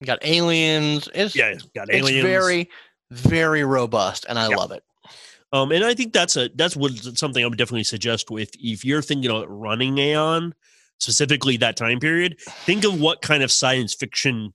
[0.00, 1.08] You got aliens.
[1.14, 2.22] It's Yeah, got it's aliens.
[2.22, 2.68] very
[3.10, 4.56] very robust, and I Yeah.
[4.56, 4.82] love it.
[5.52, 8.84] Um, and I think that's a that's what something I would definitely suggest with if
[8.84, 10.54] you're thinking about running Aeon,
[11.00, 12.36] specifically that time period.
[12.40, 14.52] Think of what kind of science fiction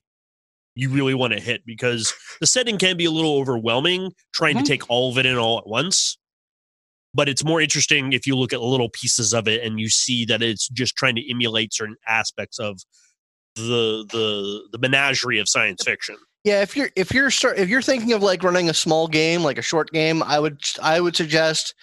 [0.75, 4.59] you really want to hit because the setting can be a little overwhelming trying Mhm.
[4.61, 6.17] to take all of it in all at once.
[7.13, 10.25] But it's more interesting if you look at little pieces of it and you see
[10.25, 12.79] that it's just trying to emulate certain aspects of
[13.55, 16.15] the the the menagerie of science fiction.
[16.45, 19.41] Yeah, if you're if you're start, if you're thinking of like running a small game,
[19.43, 21.73] like a short game, I would I would suggest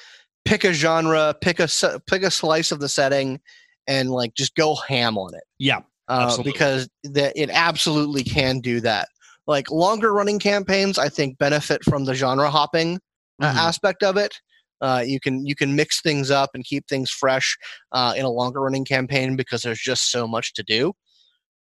[0.44, 1.68] pick a genre, pick a
[2.06, 3.40] pick a slice of the setting,
[3.86, 5.44] and like just go ham on it.
[5.58, 9.08] Yeah, uh, because that it absolutely can do that.
[9.46, 13.00] Like longer running campaigns, I think benefit from the genre hopping
[13.40, 13.56] uh, Mhm.
[13.56, 14.34] aspect of it.
[14.80, 17.56] Uh, you can you can mix things up and keep things fresh
[17.92, 20.92] uh, in a longer running campaign because there's just so much to do,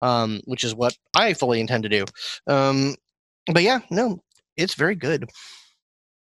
[0.02, 2.06] um, which is what I fully intend to do.
[2.48, 2.96] Um,
[3.52, 4.22] but yeah, no,
[4.56, 5.30] it's very good.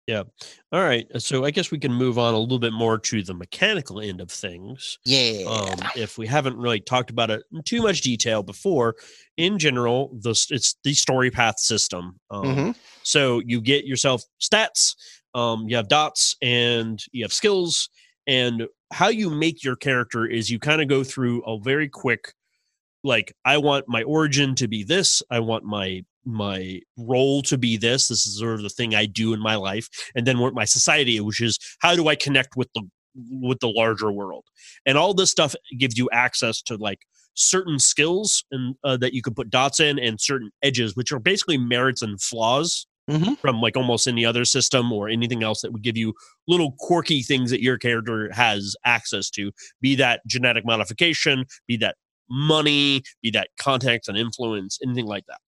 [0.08, 1.06] All right.
[1.18, 4.20] So I guess we can move on a little bit more to the mechanical end
[4.20, 4.98] of things.
[5.04, 8.96] Yeah, Um, if we haven't really talked about it in too much detail before,
[9.36, 12.20] in general, the it's the story path system.
[12.30, 12.76] Um, Mhm.
[13.04, 14.94] So you get yourself stats,
[15.34, 17.88] um, you have dots, and you have skills.
[18.26, 22.34] And how you make your character is you kind of go through a very quick,
[23.04, 25.22] like I want my origin to be this.
[25.30, 28.08] I want my my role to be this.
[28.08, 30.64] This is sort of the thing I do in my life, and then what my
[30.64, 32.82] society, which is how do I connect with the
[33.30, 34.44] with the larger world,
[34.86, 37.00] and all this stuff gives you access to like
[37.34, 41.18] certain skills and uh, that you can put dots in and certain edges which are
[41.18, 43.36] basically merits and flaws Mhm.
[43.40, 46.14] from like almost any other system or anything else that would give you
[46.46, 51.96] little quirky things that your character has access to be that genetic modification be that
[52.30, 55.38] money be that context and influence anything like that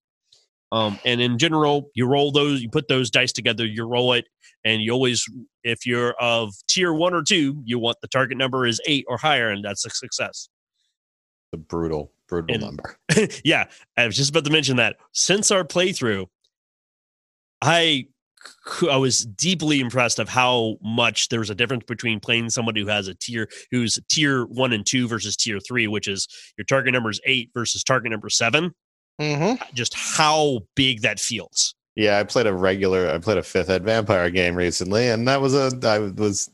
[0.71, 4.25] um, and in general you roll those you put those dice together you roll it
[4.63, 5.25] and you always
[5.63, 9.17] if you're of tier one or two you want the target number is eight or
[9.17, 10.49] higher and that's a success
[11.51, 12.97] The brutal, brutal And- number.
[13.45, 13.65] yeah,
[13.97, 14.97] I was just about to mention that.
[15.13, 16.25] Since our playthrough,
[17.61, 18.07] I
[18.91, 22.87] I was deeply impressed of how much there was a difference between playing somebody who
[22.87, 26.93] has a tier who's tier one and two versus tier three, which is your target
[26.93, 28.71] number is eight versus target number seven.
[29.21, 29.59] Mhm.
[29.73, 31.73] Just how big that feels.
[31.95, 33.09] Yeah, I played a regular.
[33.09, 35.71] I played a fifth ed vampire game recently, and that was a.
[35.83, 36.49] I was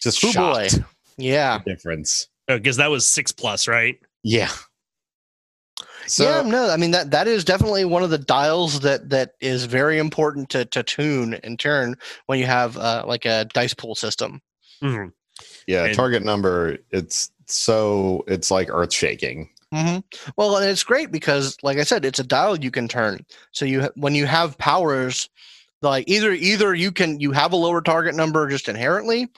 [0.00, 0.68] just Oh, boy.
[0.68, 0.84] shocked.
[1.16, 1.58] yeah.
[1.64, 2.28] the difference.
[2.46, 3.98] Because that was six plus, right?
[4.22, 4.50] Yeah.
[6.06, 9.32] So yeah, no, I mean that that is definitely one of the dials that that
[9.40, 11.96] is very important to to tune and turn
[12.26, 14.42] when you have uh, like a dice pool system.
[14.82, 15.12] Mhm.
[15.66, 16.76] yeah, and- target number.
[16.90, 19.48] It's so it's like earth shaking.
[19.74, 19.98] Hmm
[20.36, 23.24] Well, and it's great because, like I said, it's a dial you can turn.
[23.52, 25.28] So you when you have powers,
[25.82, 29.28] like either either you can you have a lower target number just inherently,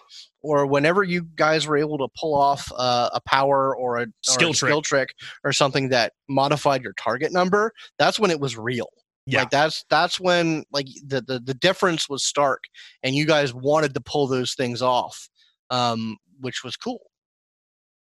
[0.43, 4.09] or whenever you guys were able to pull off uh, a power or a or
[4.23, 4.69] Skill a trick.
[4.71, 5.09] skill trick
[5.45, 8.89] or something that modified your target number, that's when it was real.
[9.27, 9.41] Yeah.
[9.41, 12.65] Like that's that's when like the, the the difference was stark,
[13.03, 15.29] and you guys wanted to pull those things off,
[15.71, 17.01] um, which was cool.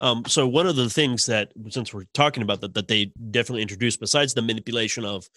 [0.00, 3.62] Um, so one of the things that, since we're talking about that, that they definitely
[3.62, 5.28] introduced, besides the manipulation of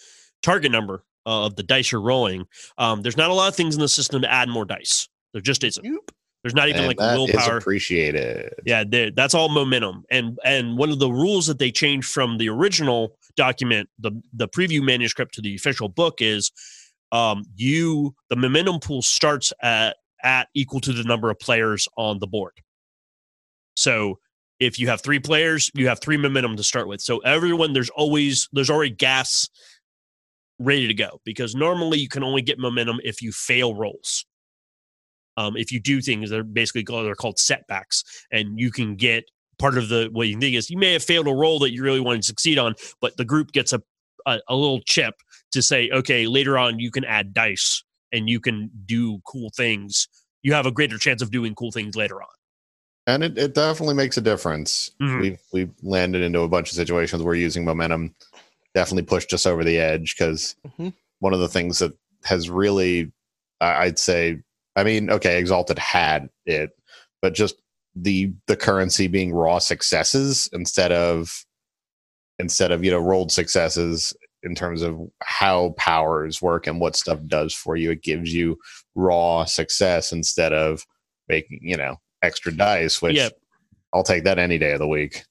[0.42, 2.46] target number uh, of the dice you're rolling,
[2.78, 5.10] um, there's not a lot of things in the system to add more dice.
[5.34, 5.86] There just isn't.
[6.44, 7.58] There's not even And like that is willpower.
[7.58, 8.54] appreciated.
[8.66, 8.84] Yeah,
[9.16, 10.04] that's all momentum.
[10.12, 14.50] And and one of the rules that they changed from the original document, the the
[14.50, 16.52] preview manuscript to the official book is
[17.14, 22.20] um you the momentum pool starts at at equal to the number of players on
[22.20, 22.54] the board.
[23.78, 24.20] So
[24.66, 27.02] if you have three players, you have three momentum to start with.
[27.02, 29.50] So everyone there's always there's already gas
[30.60, 34.26] ready to go because normally you can only get momentum if you fail rolls.
[35.36, 39.24] Um, if you do things, they're basically called, they're called setbacks, and you can get
[39.60, 41.84] part of the what you think is you may have failed a role that you
[41.84, 43.82] really wanted to succeed on, but the group gets a,
[44.26, 45.16] a a little chip
[45.52, 50.08] to say, okay, later on you can add dice and you can do cool things.
[50.44, 52.30] You have a greater chance of doing cool things later on.
[53.08, 54.92] And it, it definitely makes a difference.
[55.02, 55.22] Mhm.
[55.22, 58.14] We've we've landed into a bunch of situations where using momentum
[58.74, 60.94] definitely pushed us over the edge because Mhm.
[61.20, 61.94] one of the things that
[62.24, 63.12] has really,
[63.62, 64.40] I- I'd say,
[64.76, 66.72] I mean, okay, Exalted had it,
[67.22, 67.56] but just
[67.96, 71.46] the the currency being raw successes instead of
[72.40, 77.20] instead of you know rolled successes in terms of how powers work and what stuff
[77.28, 77.92] does for you.
[77.92, 78.58] It gives you
[78.96, 80.84] raw success instead of
[81.30, 83.30] making you know extra dice, which Yeah.
[83.94, 85.24] I'll take that any day of the week.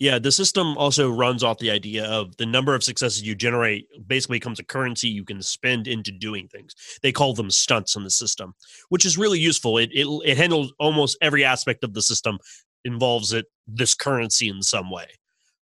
[0.00, 3.86] Yeah, the system also runs off the idea of the number of successes you generate
[4.06, 6.74] basically becomes a currency you can spend into doing things.
[7.02, 8.54] They call them stunts in the system,
[8.88, 9.78] which is really useful.
[9.78, 12.38] It it, it handles almost every aspect of the system
[12.84, 15.06] involves it this currency in some way.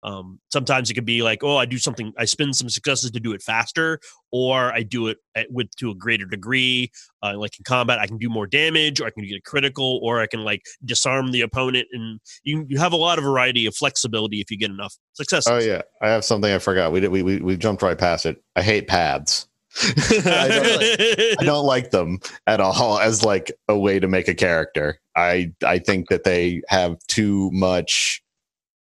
[0.03, 3.19] Um, sometimes it could be like, oh, I do something, I spend some successes to
[3.19, 3.99] do it faster,
[4.31, 6.91] or I do it at, with to a greater degree.
[7.23, 9.99] Uh, like in combat, I can do more damage, or I can get a critical,
[10.01, 13.65] or I can like disarm the opponent, and you you have a lot of variety
[13.65, 15.51] of flexibility if you get enough successes.
[15.51, 16.91] Oh yeah, I have something I forgot.
[16.91, 18.41] We did we we, we jumped right past it.
[18.55, 19.47] I hate paths.
[19.81, 24.33] I, don't, I don't like them at all as like a way to make a
[24.33, 24.99] character.
[25.15, 28.20] I I think that they have too much.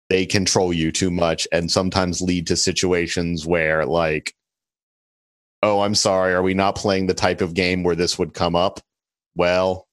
[0.10, 4.34] They control you too much, and sometimes lead to situations where like,
[5.62, 8.56] oh, I'm sorry, are we not playing the type of game where this would come
[8.56, 8.80] up?
[9.36, 9.88] Well,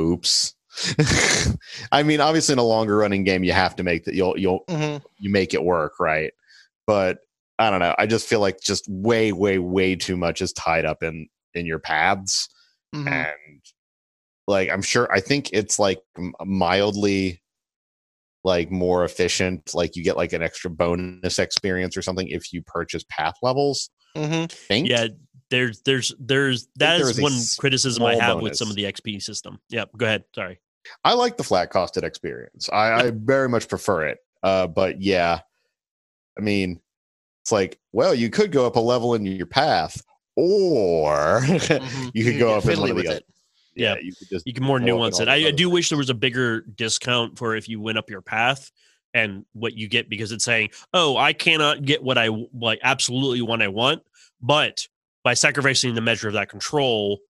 [0.00, 0.54] oops.
[1.92, 4.14] I mean, obviously, in a longer running game, you have to make that.
[4.14, 5.02] You'll you'll Mhm.
[5.18, 6.32] you make it work, right?
[6.86, 7.18] But
[7.58, 7.94] I don't know.
[7.98, 11.66] I just feel like just way, way, way too much is tied up in in
[11.66, 12.48] your paths,
[12.94, 13.06] Mhm.
[13.10, 13.60] and
[14.46, 15.12] like I'm sure.
[15.12, 16.00] I think it's like
[16.44, 17.41] mildly
[18.44, 19.74] like more efficient.
[19.74, 23.90] Like you get like an extra bonus experience or something if you purchase path levels.
[24.16, 24.84] Mm-hmm.
[24.86, 25.08] Yeah,
[25.50, 28.76] there's there's there's that there is is one criticism I small have with some of
[28.76, 29.60] the XP system.
[29.68, 30.24] Yeah, go ahead.
[30.34, 30.60] Sorry.
[31.04, 32.68] I like the flat costed experience.
[32.70, 34.18] I, I very much prefer it.
[34.42, 35.40] Uh, but yeah,
[36.36, 36.80] I mean,
[37.42, 40.02] it's like, well, you could go up a level in your path,
[40.36, 42.10] or Mhm.
[42.14, 43.08] you could can go get up in fiddly one of the it.
[43.08, 43.20] other.
[43.74, 45.28] Yeah, you could just You can more nuance it.
[45.28, 48.20] I, I do wish there was a bigger discount for if you went up your
[48.20, 48.70] path
[49.14, 53.42] and what you get because it's saying, "Oh, I cannot get what I like absolutely
[53.42, 54.02] what I want,
[54.40, 54.86] but
[55.24, 57.20] by sacrificing the measure of that control,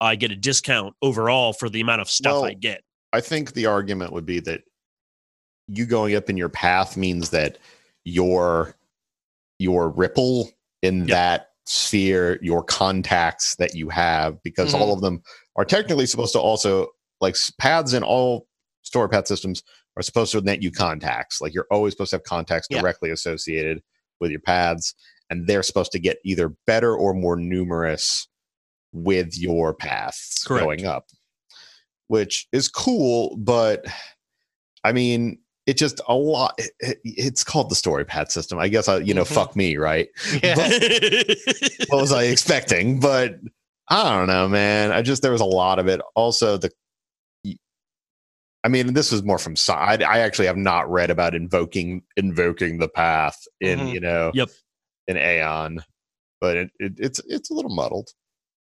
[0.00, 3.66] I get a discount overall for the amount of stuff I get." I think the
[3.66, 4.62] argument would be that
[5.68, 7.58] you going up in your path means that
[8.04, 8.74] your
[9.58, 10.50] your ripple
[10.82, 11.08] in Yep.
[11.08, 14.92] that sphere, your contacts that you have, because all mm-hmm.
[14.92, 15.22] of them
[15.58, 16.86] are technically supposed to also
[17.20, 18.46] like paths in all
[18.82, 19.62] story path systems
[19.96, 21.40] are supposed to net you contacts.
[21.42, 22.80] Like you're always supposed to have contacts Yeah.
[22.80, 23.82] directly associated
[24.20, 24.94] with your paths,
[25.28, 28.28] and they're supposed to get either better or more numerous
[28.92, 30.64] with your paths Correct.
[30.64, 31.06] going up,
[32.06, 33.36] which is cool.
[33.36, 33.84] But
[34.84, 36.54] I mean, it just a lot.
[36.56, 38.58] it- it- it's called the story path system.
[38.58, 39.34] I guess I, you know, Mhm.
[39.34, 40.08] fuck me, right?
[40.42, 40.54] Yeah.
[41.88, 43.00] what was I expecting?
[43.00, 43.38] But
[43.90, 44.92] I don't know, man.
[44.92, 46.00] I just there was a lot of it.
[46.14, 46.70] Also, the
[48.64, 50.02] I mean, this was more from side.
[50.02, 53.92] I actually have not read about invoking invoking the path in Mhm.
[53.94, 54.48] you know Yep.
[55.06, 55.80] in Aeon,
[56.40, 58.10] but it, it, it's it's a little muddled.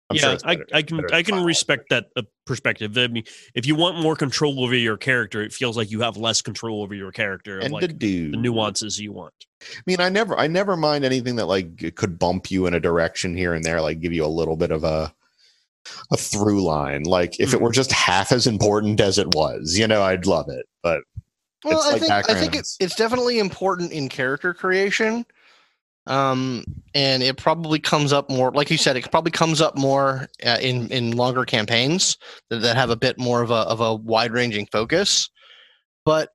[0.09, 1.45] I'm yeah, sure I, better- I can I can Final.
[1.45, 2.97] respect that uh, perspective.
[2.97, 3.23] I mean,
[3.55, 6.81] if you want more control over your character, it feels like you have less control
[6.83, 9.33] over your character, of and like to do the nuances you want.
[9.61, 12.79] I mean, I never, I never mind anything that like could bump you in a
[12.79, 15.13] direction here and there, like give you a little bit of a
[16.11, 17.03] a through line.
[17.03, 17.61] Like if it Mm-hmm.
[17.61, 20.65] were just half as important as it was, you know, I'd love it.
[20.83, 21.03] But
[21.63, 25.25] Well, I like think I think it, it's definitely important in character creation.
[26.07, 26.63] um,
[26.95, 28.51] and it probably comes up more.
[28.51, 32.17] Like you said, it probably comes up more uh, in in longer campaigns
[32.49, 35.29] that, that have a bit more of a of a wide ranging focus.
[36.05, 36.29] But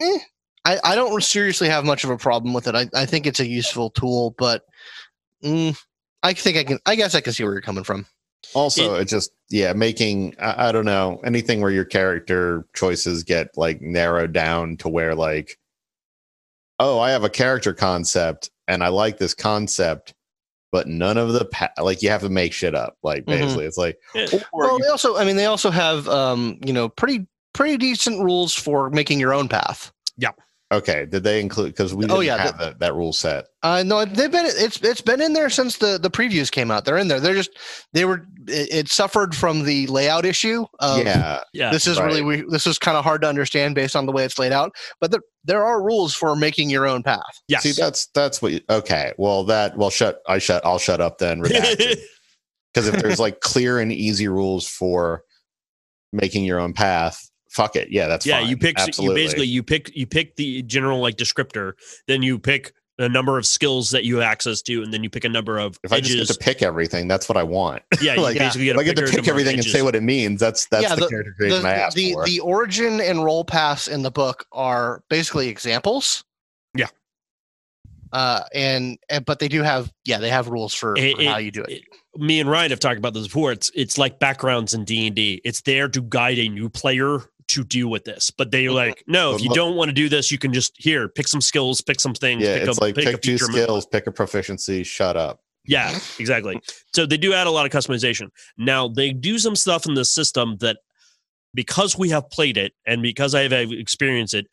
[0.00, 0.18] eh,
[0.64, 2.74] I I don't seriously have much of a problem with it.
[2.76, 4.62] I I think it's a useful tool, but
[5.44, 5.76] mm,
[6.22, 6.78] I think I can.
[6.86, 8.06] I guess I can see where you're coming from.
[8.54, 13.56] Also, it, just yeah, making I, I don't know anything where your character choices get
[13.56, 15.58] like narrowed down to where like,
[16.78, 20.14] oh, I have a character concept and I like this concept,
[20.72, 22.96] but none of the pa- like you have to make shit up.
[23.02, 23.26] Like Mhm.
[23.26, 23.98] basically, it's like
[24.52, 28.54] Well, they also, I mean, they also have, um, you know, pretty pretty decent rules
[28.54, 29.92] for making your own path.
[30.72, 33.46] Okay, did they include because we Oh, didn't yeah, have that, that rule set.
[33.62, 36.84] Uh, no, they've been it's it's been in there since the the previews came out.
[36.84, 37.20] They're in there.
[37.20, 37.50] They're just
[37.92, 40.64] they were it, it suffered from the layout issue.
[40.80, 41.70] Of, yeah, Yeah.
[41.70, 44.24] This is really we, this is kind of hard to understand based on the way
[44.24, 47.20] it's laid out, but there, there are rules for making your own path.
[47.48, 47.62] yes.
[47.62, 48.52] see that's that's what.
[48.52, 51.42] You, okay, well that well shut I shut I'll shut up then.
[51.42, 51.98] Because
[52.74, 55.22] if there's like clear and easy rules for
[56.12, 57.88] making your own path, fuck it.
[57.90, 58.50] Yeah, that's yeah, fine.
[58.50, 59.20] you pick Absolutely.
[59.20, 61.72] you basically you pick you pick the general like descriptor,
[62.06, 65.10] then you pick a number of skills that you have access to, and then you
[65.10, 67.82] pick a number of If I just get to pick everything, that's what I want.
[68.00, 70.02] yeah, you like, basically If get I get to pick everything and say what it
[70.02, 72.24] means, that's that's Yeah, the, character creation I The, asked the, for.
[72.24, 76.24] the origin and role paths in the book are basically examples.
[76.74, 76.86] Yeah.
[78.12, 81.38] Uh, and, and but they do have yeah they have rules for, It- for how
[81.38, 81.70] it- you do it.
[81.70, 81.82] it-
[82.18, 83.52] me and Ryan have talked about this before.
[83.52, 85.42] It's it's like backgrounds in D and D.
[85.44, 87.18] It's there to guide a new player
[87.48, 88.30] to deal with this.
[88.30, 88.74] But they Mhm.
[88.74, 91.40] like, no, if you don't want to do this, you can just here pick some
[91.40, 92.42] skills, pick some things.
[92.42, 93.62] yeah, pick it's a, like pick, pick, a two feature move.
[93.62, 95.40] skills, pick a proficiency, shut up.
[95.64, 96.60] Yeah, exactly.
[96.94, 98.28] So they do add a lot of customization.
[98.56, 100.78] Now they do some stuff in the system that,
[101.54, 104.46] because we have played it and because I have experienced it,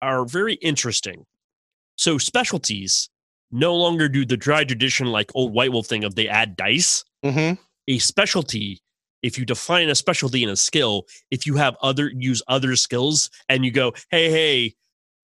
[0.00, 1.24] are very interesting.
[1.96, 3.08] So specialties
[3.50, 7.04] no longer do the dry tradition like old White Wolf thing of they add dice.
[7.24, 7.60] Mm-hmm.
[7.88, 8.80] A specialty,
[9.24, 13.30] if you define a specialty in a skill, if you have other use other skills
[13.48, 14.74] and you go, hey, hey,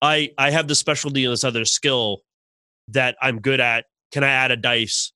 [0.01, 2.23] I I have the specialty in this other skill
[2.87, 3.85] that I'm good at.
[4.11, 5.13] Can I add a dice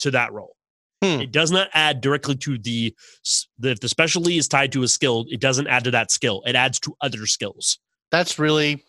[0.00, 0.56] to that role?
[1.02, 1.20] Hmm.
[1.20, 2.94] It does not add directly to the,
[3.58, 5.26] the if the specialty is tied to a skill.
[5.28, 6.42] It doesn't add to that skill.
[6.46, 7.78] It adds to other skills.
[8.10, 8.82] That's really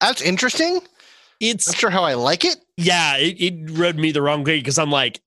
[0.00, 0.80] that's interesting.
[1.40, 2.56] It's Not sure how I like it.
[2.76, 3.16] yeah.
[3.16, 5.20] It, it rubbed me the wrong way because I'm like,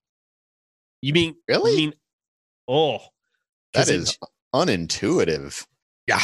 [1.01, 1.71] you mean Really?
[1.71, 1.93] You mean
[2.67, 2.99] oh,
[3.74, 4.17] 'cause
[4.53, 5.65] unintuitive.
[6.07, 6.24] Yeah.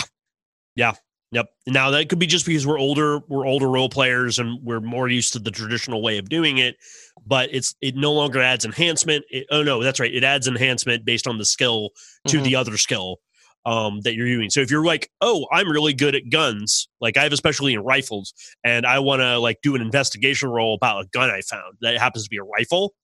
[0.75, 0.93] Yeah.
[1.31, 1.47] Yep.
[1.67, 5.07] Now that could be just because we're older, we're older role players, and we're more
[5.07, 6.77] used to the traditional way of doing it.
[7.25, 9.25] But it's it no longer adds enhancement.
[9.29, 10.13] It, oh no, that's right.
[10.13, 11.91] It adds enhancement based on the skill
[12.27, 12.43] to Mhm.
[12.45, 13.17] the other skill
[13.65, 14.49] um, that you're using.
[14.49, 17.81] So if you're like, oh, I'm really good at guns, like I have especially in
[17.81, 18.33] rifles,
[18.63, 21.97] and I want to like do an investigation roll about a gun I found that
[21.97, 22.95] happens to be a rifle,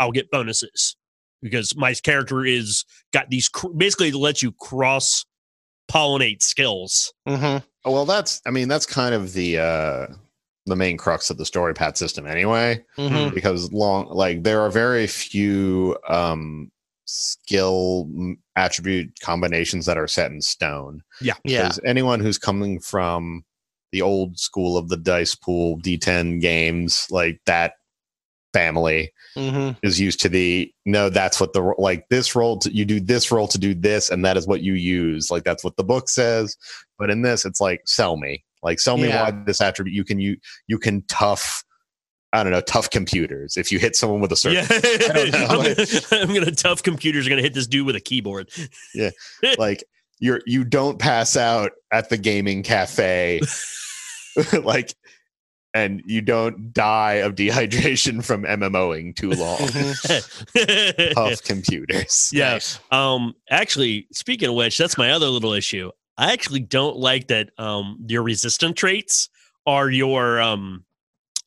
[0.00, 0.96] I'll get bonuses
[1.44, 5.24] because my character is got these cr- basically it lets you cross
[5.88, 7.12] pollinate skills.
[7.28, 7.62] Mhm.
[7.84, 10.06] Oh, well, that's I mean that's kind of the uh
[10.66, 12.82] the main crux of the story path system anyway.
[12.98, 13.32] Mhm.
[13.34, 16.72] because long like there are very few um
[17.06, 18.08] skill
[18.56, 21.34] attribute combinations that are set in stone Yeah.
[21.44, 23.44] because anyone who's coming from
[23.92, 27.74] the old school of the dice pool d10 games like that
[28.54, 29.76] family Mhm.
[29.82, 33.32] is used to the no that's what the like this role to, you do this
[33.32, 36.08] role to do this and that is what you use like that's what the book
[36.08, 36.56] says
[36.98, 39.24] but in this it's like sell me like sell me Yeah.
[39.24, 40.36] why this attribute you can you
[40.68, 41.64] you can tough
[42.32, 45.46] i don't know tough computers if you hit someone with a certain Yeah.
[45.50, 45.76] I'm, gonna,
[46.12, 48.50] I'm gonna tough computers are gonna hit this dude with a keyboard.
[48.94, 49.10] Yeah,
[49.58, 49.82] like
[50.20, 53.40] you're you don't pass out at the gaming cafe
[54.62, 54.94] like
[55.74, 61.12] and you don't die of dehydration from mmoing too long Mhm.
[61.14, 62.60] tough computers Yeah.
[62.90, 63.34] Um.
[63.50, 65.90] Actually, speaking of which, that's my other little issue.
[66.16, 67.50] I actually don't like that.
[67.58, 67.98] Um.
[68.06, 69.28] Your resistant traits
[69.66, 70.84] are your um.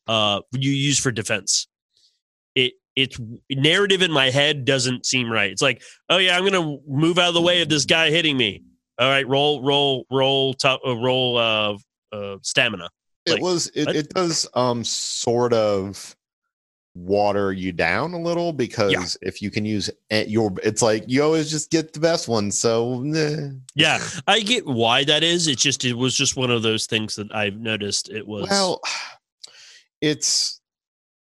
[0.06, 0.40] Uh.
[0.52, 1.66] You use for defense.
[2.54, 3.18] It it's
[3.50, 5.50] narrative in my head doesn't seem right.
[5.50, 8.36] It's like, oh yeah, I'm gonna move out of the way of this guy hitting
[8.36, 8.62] me.
[8.98, 11.76] All right, roll, roll, roll, top, uh, roll, uh,
[12.12, 12.88] uh, stamina.
[13.28, 16.14] It Like, was it, it does um sort of
[16.94, 21.48] water you down a little because if you can use your it's like you always
[21.48, 23.02] just get the best one so.
[23.74, 25.46] Yeah, I get why that is.
[25.46, 28.08] It's just it was just one of those things that I've noticed.
[28.08, 28.80] It was well
[30.00, 30.60] it's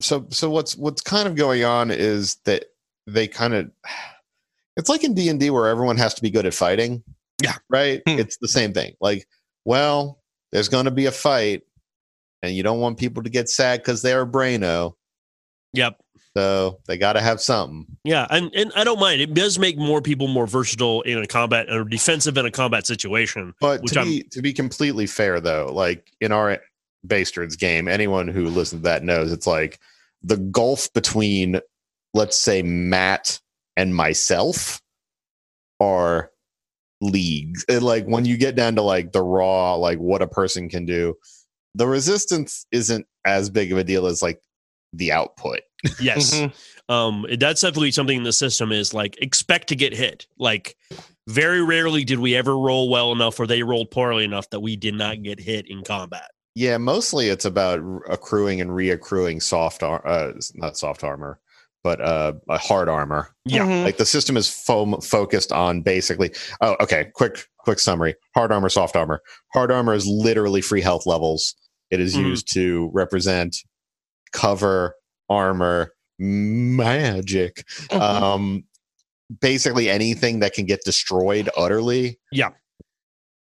[0.01, 2.67] so so what's what's kind of going on is that
[3.07, 3.71] they kind of
[4.77, 7.03] it's like in d&d where everyone has to be good at fighting
[7.43, 7.57] Yeah.
[7.69, 8.19] right Hmm.
[8.19, 9.27] it's the same thing like
[9.65, 10.21] well
[10.53, 11.63] there's going to be a fight
[12.43, 14.95] and you don't want people to get sad because they're braino
[15.73, 16.01] Yep.
[16.37, 17.87] So they got to have something.
[18.05, 19.21] Yeah, and, and I don't mind.
[19.21, 22.87] It does make more people more versatile in a combat or defensive in a combat
[22.87, 23.55] situation.
[23.61, 26.59] But Which to be, to be completely fair, though, like in our
[27.03, 29.81] Bastards game, anyone who listens to that knows it's like
[30.23, 31.61] the gulf between,
[32.15, 33.41] let's say, Matt
[33.77, 34.81] and myself
[35.81, 36.31] are
[37.01, 37.65] leagues.
[37.69, 41.17] Like when you get down to like the raw, like what a person can do,
[41.79, 44.41] the resistance isn't as big of a deal as like
[44.93, 45.61] the output.
[46.01, 46.35] Yes.
[46.35, 46.53] Mhm.
[46.89, 50.27] Um, that's definitely something in the system is like expect to get hit.
[50.39, 50.77] Like
[51.29, 54.75] very rarely did we ever roll well enough or they rolled poorly enough that we
[54.75, 56.31] did not get hit in combat.
[56.57, 61.39] Yeah, mostly it's about accruing and reaccruing soft, ar- uh, not soft armor,
[61.85, 63.29] but uh, a hard armor.
[63.45, 63.65] Yeah.
[63.67, 63.85] Mhm.
[63.85, 66.33] Like the system is foam focused on basically.
[66.61, 67.11] Oh, okay.
[67.15, 69.23] Quick, quick summary: hard armor, soft armor.
[69.53, 71.55] Hard armor is literally free health levels.
[71.91, 72.27] It is Mhm.
[72.29, 73.57] used to represent
[74.33, 74.95] cover,
[75.29, 77.65] armor, magic.
[77.91, 78.01] Mhm.
[78.01, 78.65] Um,
[79.41, 82.19] basically anything that can get destroyed utterly.
[82.33, 82.51] Yeah.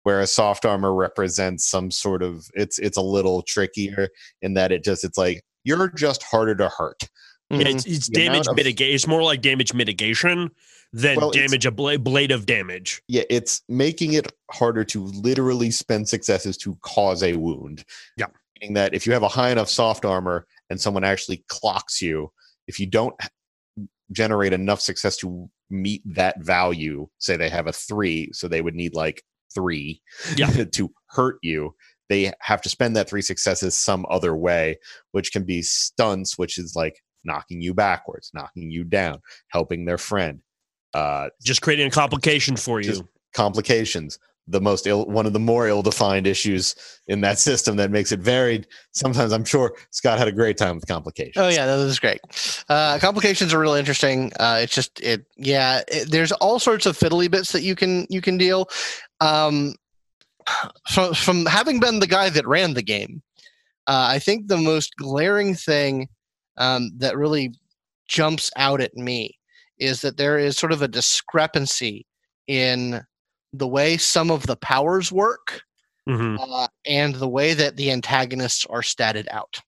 [0.03, 4.09] Whereas soft armor represents some sort of it's it's a little trickier
[4.43, 7.05] in that it just it's like you're just harder to hurt.
[7.51, 8.95] Yeah, it's, it's damage mitigation.
[8.95, 10.51] It's more like damage mitigation
[10.95, 13.03] than Well, damage a bla- blade of damage.
[13.09, 17.85] yeah, it's making it harder to literally spend successes to cause a wound.
[18.17, 18.27] Yeah.
[18.61, 22.31] Meaning that if you have a high enough soft armor and someone actually clocks you,
[22.69, 23.15] if you don't
[24.13, 28.77] generate enough success to meet that value, say they have a three, so they would
[28.77, 29.23] need like
[29.53, 30.01] three
[30.37, 30.47] Yeah.
[30.75, 31.75] to hurt you.
[32.09, 34.79] They have to spend that three successes some other way,
[35.13, 39.99] which can be stunts, which is like knocking you backwards, knocking you down, helping their
[39.99, 40.41] friend.
[40.95, 43.09] Uh, Just creating a complication for you.
[43.35, 46.75] Complications the most ill one of the more ill-defined issues
[47.09, 50.75] in that system that makes it varied sometimes i'm sure scott had a great time
[50.75, 52.21] with complications Oh yeah, that was great.
[52.69, 54.33] Uh, complications are really interesting.
[54.39, 55.83] Uh, it's just it, yeah.
[55.89, 58.69] It, there's all sorts of fiddly bits that you can you can deal.
[59.21, 59.75] Um,
[60.91, 63.23] from from having been the guy that ran the game,
[63.87, 66.09] uh, I think the most glaring thing
[66.57, 67.55] um, that really
[68.09, 69.39] jumps out at me
[69.79, 72.07] is that there is sort of a discrepancy
[72.47, 73.03] in
[73.53, 75.63] the way some of the powers work
[76.09, 76.39] Mhm.
[76.41, 79.59] uh, and the way that the antagonists are statted out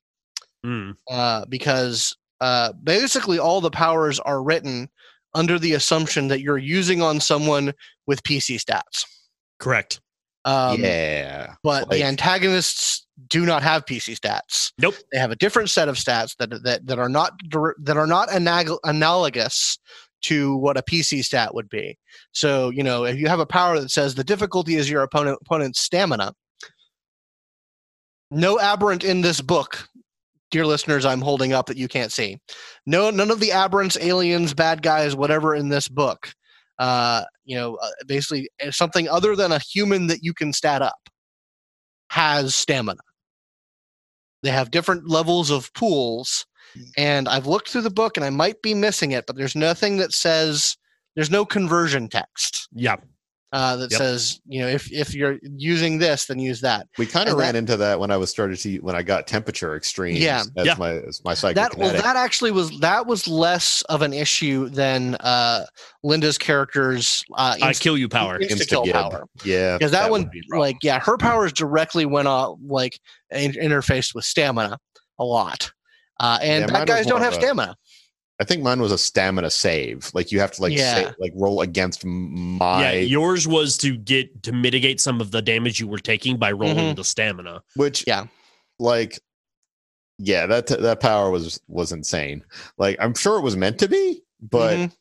[0.64, 0.94] Mm.
[1.10, 4.90] uh, because uh, basically all the powers are written
[5.34, 7.72] under the assumption that you're using on someone
[8.06, 9.04] with PC stats.
[9.58, 10.00] Correct.
[10.46, 14.72] Um, yeah But like- the antagonists do not have PC stats.
[14.78, 14.94] Nope.
[15.12, 17.32] They have a different set of stats that that, that are not
[17.82, 19.78] that are not anag- analogous
[20.22, 21.98] to what a PC stat would be.
[22.32, 25.38] So you know, if you have a power that says the difficulty is your opponent
[25.42, 26.32] opponent's stamina,
[28.30, 29.88] no aberrant in this book,
[30.50, 32.38] dear listeners, I'm holding up that you can't see.
[32.86, 36.32] No, none of the aberrants, aliens, bad guys, whatever in this book.
[36.78, 40.82] Uh, you know, uh, basically uh, something other than a human that you can stat
[40.82, 41.08] up
[42.10, 43.00] has stamina.
[44.42, 46.46] They have different levels of pools,
[46.96, 49.96] and I've looked through the book and I might be missing it, but there's nothing
[49.96, 50.76] that says
[51.14, 52.96] there's no conversion text Yeah.
[53.52, 53.98] Uh, that Yep.
[53.98, 56.86] says you know if if you're using this, then use that.
[56.98, 59.26] we kind of ran that- into that when i was started to when i got
[59.26, 60.42] temperature extremes Yeah.
[60.56, 60.74] as Yeah.
[60.78, 64.68] my as my psychic That well, that actually was that was less of an issue
[64.68, 65.64] than uh,
[66.02, 68.38] Linda's character's uh, I kill you power.
[68.40, 69.24] insta kill power.
[69.44, 72.98] yeah because that, would one be like yeah her powers directly went off like
[73.30, 74.78] in- interfaced with stamina
[75.18, 75.70] a lot
[76.20, 77.76] uh, and Yeah, bad guys don't have a- stamina
[78.40, 80.94] i think mine was a stamina save like you have to like Yeah.
[80.94, 85.30] say, like roll against m- my yeah, yours was to get to mitigate some of
[85.30, 86.96] the damage you were taking by rolling Mhm.
[86.96, 87.62] the stamina.
[87.76, 88.26] which Yeah.
[88.78, 89.18] like
[90.18, 92.42] yeah that that power was was insane
[92.78, 94.92] like i'm sure it was meant to be but Mhm.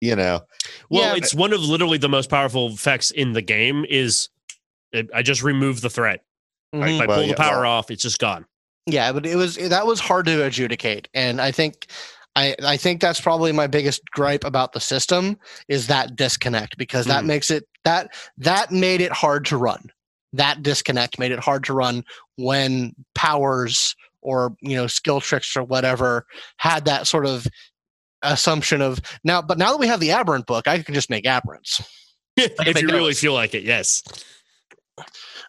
[0.00, 0.40] you know
[0.88, 1.16] Well, Yeah.
[1.16, 3.84] it's one of literally the most powerful effects in the game.
[3.88, 4.28] Is
[4.92, 6.22] it, I just remove the threat.
[6.74, 6.96] Mhm.
[6.96, 8.44] If I Well, pull yeah, the power well- off, it's just gone.
[8.86, 11.86] yeah but it was that was hard to adjudicate and i think
[12.36, 15.36] I, I think that's probably my biggest gripe about the system
[15.68, 17.26] is that disconnect because that Mm.
[17.26, 19.90] makes it that that made it hard to run
[20.32, 22.04] that disconnect made it hard to run
[22.36, 26.24] when powers or you know skill tricks or whatever
[26.58, 27.46] had that sort of
[28.22, 31.24] assumption of now but now that we have the aberrant book i can just make
[31.24, 31.84] aberrants
[32.36, 34.02] if you really feel like it, yes.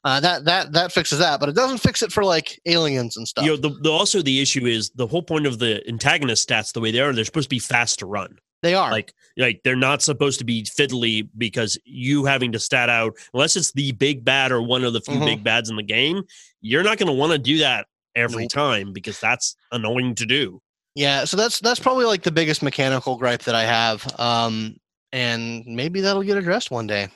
[0.03, 3.27] Uh, that that that fixes that but it doesn't fix it for like aliens and
[3.27, 6.47] stuff You know, the, the also the issue is the whole point of the antagonist
[6.49, 7.13] stats the way they are.
[7.13, 8.37] They're supposed to be fast to run.
[8.63, 12.89] they are Like like they're not supposed to be fiddly because you having to stat
[12.89, 15.25] out unless it's the big bad or one of the few Mhm.
[15.25, 16.23] big bads in the game.
[16.61, 17.85] You're not going to want to do that
[18.15, 18.51] every Nope.
[18.51, 20.61] time because that's annoying to do.
[20.95, 24.05] Yeah, so that's that's probably like the biggest mechanical gripe that I have.
[24.19, 24.75] Um,
[25.13, 27.07] and maybe that'll get addressed one day.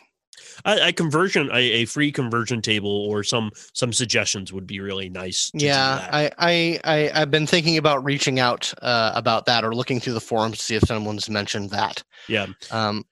[0.65, 5.09] A, a conversion, a, a free conversion table, or some some suggestions would be really
[5.09, 5.51] nice.
[5.51, 6.07] to Yeah.
[6.11, 10.13] I, I I I've been thinking about reaching out uh, about that or looking through
[10.13, 12.03] the forums to see if someone's mentioned that.
[12.27, 12.47] yeah.
[12.71, 13.05] Um,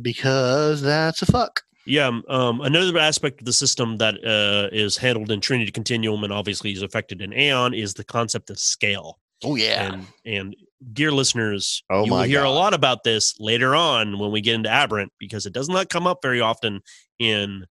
[0.00, 1.62] because that's a fuck.
[1.84, 6.22] Yeah, um, um, another aspect of the system that uh, is handled in Trinity Continuum
[6.22, 9.18] and obviously is affected in Aeon is the concept of scale.
[9.42, 9.92] Oh yeah.
[9.92, 10.56] And and
[10.92, 14.54] dear listeners, Oh you will hear a lot about this later on when we get
[14.54, 16.80] into Aberrant because it does not come up very often
[17.18, 17.66] in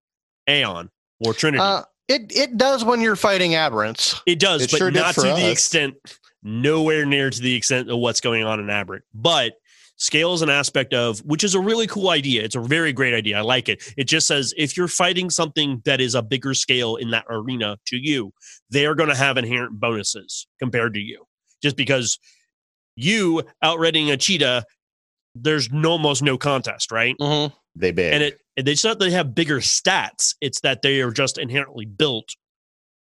[0.48, 0.90] Aeon
[1.26, 1.62] or Trinity.
[1.62, 4.20] Uh, it it does when you're fighting aberrants.
[4.26, 5.96] it does, it but sure not to the extent,
[6.44, 9.04] nowhere near to the extent of what's going on in Aberrant.
[9.14, 9.54] But
[10.00, 12.44] scale is an aspect of which is a really cool idea.
[12.44, 13.38] It's a very great idea.
[13.38, 13.84] I like it.
[13.98, 17.78] It just says if you're fighting something that is a bigger scale in that arena
[17.88, 18.34] to you,
[18.72, 21.26] they are going to have inherent bonuses compared to you.
[21.62, 22.18] Just because
[23.04, 24.64] you outrunning a cheetah,
[25.36, 27.16] there's no, almost no contest, right?
[27.20, 27.56] Mm-hmm.
[27.76, 28.14] They big.
[28.14, 31.38] and it and it's not that they have bigger stats it's that they are just
[31.38, 32.28] inherently built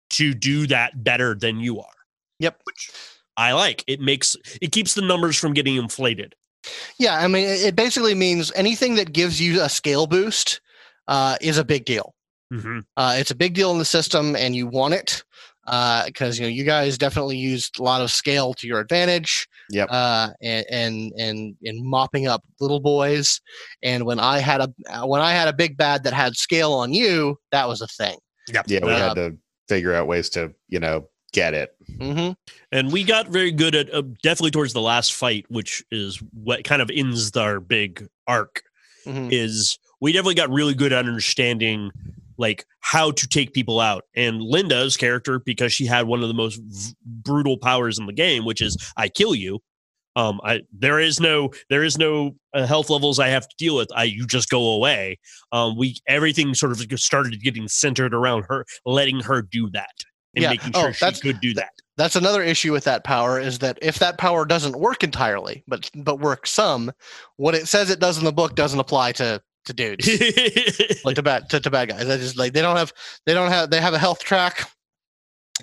[0.09, 1.93] to do that better than you are
[2.39, 2.59] Yep.
[2.65, 2.89] which
[3.37, 6.33] i like it makes it keeps the numbers from getting inflated
[6.97, 10.59] Yeah, I mean, it it basically means anything that gives you a scale boost
[11.07, 12.15] uh, is a big deal.
[12.51, 12.79] mm-hmm.
[12.97, 15.23] Uh, it's a big deal in the system, and you want it
[15.65, 19.47] because you know you guys definitely used a lot of scale to your advantage.
[19.71, 19.87] Yep.
[19.91, 23.41] Uh, and and and in mopping up little boys,
[23.81, 26.71] and when I had a uh, when I had a big bad that had scale
[26.73, 28.17] on you, that was a thing.
[28.53, 29.37] yeah, yeah, we uh, had to
[29.67, 31.75] figure out ways to, you know, get it.
[31.99, 32.31] hmm
[32.71, 36.63] and we got very good at uh, definitely towards the last fight which is what
[36.63, 38.61] kind of ends our big arc
[39.03, 41.91] hmm is we definitely got really good at understanding
[42.37, 44.03] like how to take people out.
[44.15, 48.13] And linda's character because she had one of the most v- brutal powers in the
[48.13, 49.59] game which is i kill you.
[50.15, 53.75] Um i there is no there is no uh, health levels i have to deal
[53.75, 53.89] with.
[53.95, 55.19] I you just go away.
[55.51, 59.93] Um we everything sort of started getting centered around her letting her do that
[60.35, 60.49] and Yeah.
[60.51, 61.69] making Oh, sure she that's- could do that.
[61.97, 65.89] That's another issue with that power is that if that power doesn't work entirely, but
[65.95, 66.91] but works some,
[67.37, 70.07] what it says it does in the book doesn't apply to to dudes.
[71.05, 72.09] like to bad to, to bad guys.
[72.09, 72.93] I just like they don't have
[73.25, 74.69] they don't have they have a health track.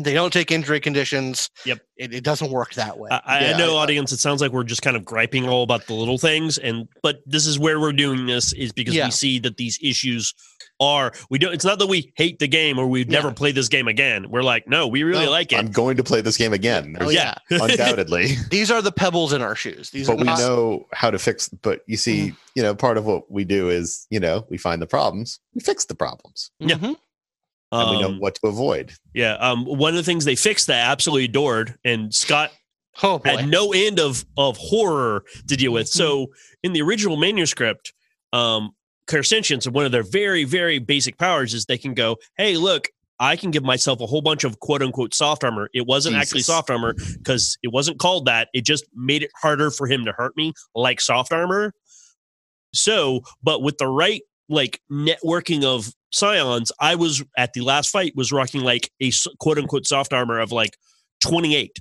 [0.00, 1.50] They don't take injury conditions.
[1.66, 1.80] Yep.
[1.98, 3.11] It, it doesn't work that way.
[3.11, 4.11] I, I know, I- audience.
[4.11, 7.20] It sounds like we're just kind of griping all about the little things, and but
[7.26, 9.07] this is where we're doing this is because Yeah.
[9.07, 10.32] we see that these issues
[10.82, 11.54] are we don't.
[11.54, 13.34] It's not that we hate the game or we'd never Yeah.
[13.34, 14.28] play this game again.
[14.28, 15.58] We're like, no, we really No, like it.
[15.58, 16.96] I'm going to play this game again.
[17.00, 17.34] oh yeah.
[17.50, 18.34] undoubtedly.
[18.50, 19.90] These are the pebbles in our shoes.
[19.90, 22.36] These but are we not, know how to fix but you see Mm-hmm.
[22.56, 25.60] you know part of what we do is you know we find the problems we
[25.60, 26.76] fix the problems Yeah.
[26.76, 26.96] Mhm.
[27.72, 29.34] and we know Um, what to avoid yeah.
[29.34, 32.50] Um, one of the things they fixed that I absolutely adored, and Scott
[33.02, 33.36] Oh boy.
[33.38, 35.88] had no end of of horror to deal with.
[35.88, 37.92] So in the original manuscript,
[38.34, 38.72] um,
[39.09, 42.88] clairsentience, one of their very very basic powers is they can go, hey, look.
[43.20, 45.68] I can give myself a whole bunch of quote unquote soft armor.
[45.72, 48.48] It wasn't actually soft armor because it wasn't called that.
[48.53, 51.72] It just made it harder for him to hurt me, like soft armor.
[52.74, 58.14] So, but with the right like networking of scions, I was at the last fight
[58.16, 60.76] was rocking like a quote unquote soft armor of like
[61.20, 61.78] 28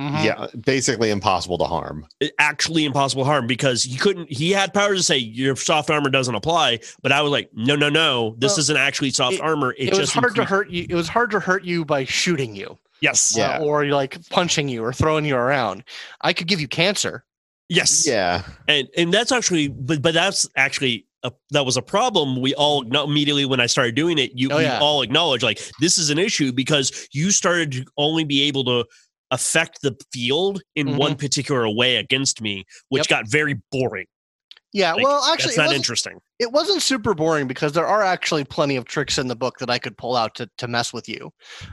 [0.00, 0.24] Mhm.
[0.24, 2.06] yeah basically impossible to harm
[2.38, 6.34] actually impossible harm because he couldn't he had powers to say your soft armor doesn't
[6.34, 9.72] apply but i was like no no no this Well, isn't actually soft it- armor
[9.72, 10.86] it, It, was just hard to hurt you.
[10.88, 13.58] It was hard to hurt you by shooting you, yes uh, Yeah.
[13.60, 15.84] or like punching you or throwing you around.
[16.22, 17.24] I could give you cancer.
[17.68, 22.40] yes yeah and and that's actually but but that's actually a, that was a problem
[22.40, 24.78] we all no- immediately when i started doing it you Oh, we yeah.
[24.80, 28.86] all acknowledge like this is an issue because you started to only be able to
[29.30, 30.96] affect the field in Mhm.
[30.98, 33.24] one particular way against me which Yep.
[33.24, 34.06] got very boring
[34.72, 34.92] Yeah.
[34.92, 38.02] Like, well, actually, that's it not wasn't- interesting it wasn't super boring because there are
[38.02, 40.92] actually plenty of tricks in the book that I could pull out to, to mess
[40.92, 41.30] with you.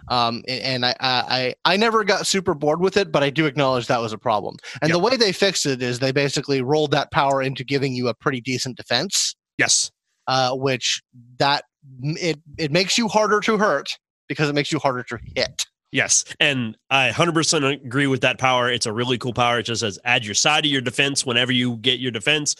[0.10, 3.46] Um, and I, I, I I never got super bored with it, but I do
[3.46, 4.58] acknowledge that was a problem.
[4.82, 8.08] And the way they fixed it is they basically rolled that power into giving you
[8.10, 9.90] a pretty decent defense, yes
[10.28, 11.02] uh, which
[11.40, 11.64] that
[12.02, 13.98] it, it makes you harder to hurt
[14.28, 15.66] because it makes you harder to hit.
[15.92, 18.70] Yes, and I 100% agree with that power.
[18.70, 19.60] It's a really cool power.
[19.60, 22.56] It just says add your side of your defense whenever you get your defense.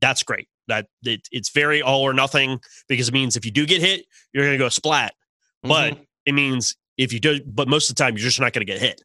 [0.00, 0.48] That's great.
[0.68, 4.04] That it, it's very all or nothing because it means if you do get hit,
[4.34, 5.14] you're going to go splat.
[5.62, 6.06] But Mhm.
[6.26, 8.70] it means if you do, but most of the time you're just not going to
[8.72, 9.00] get hit.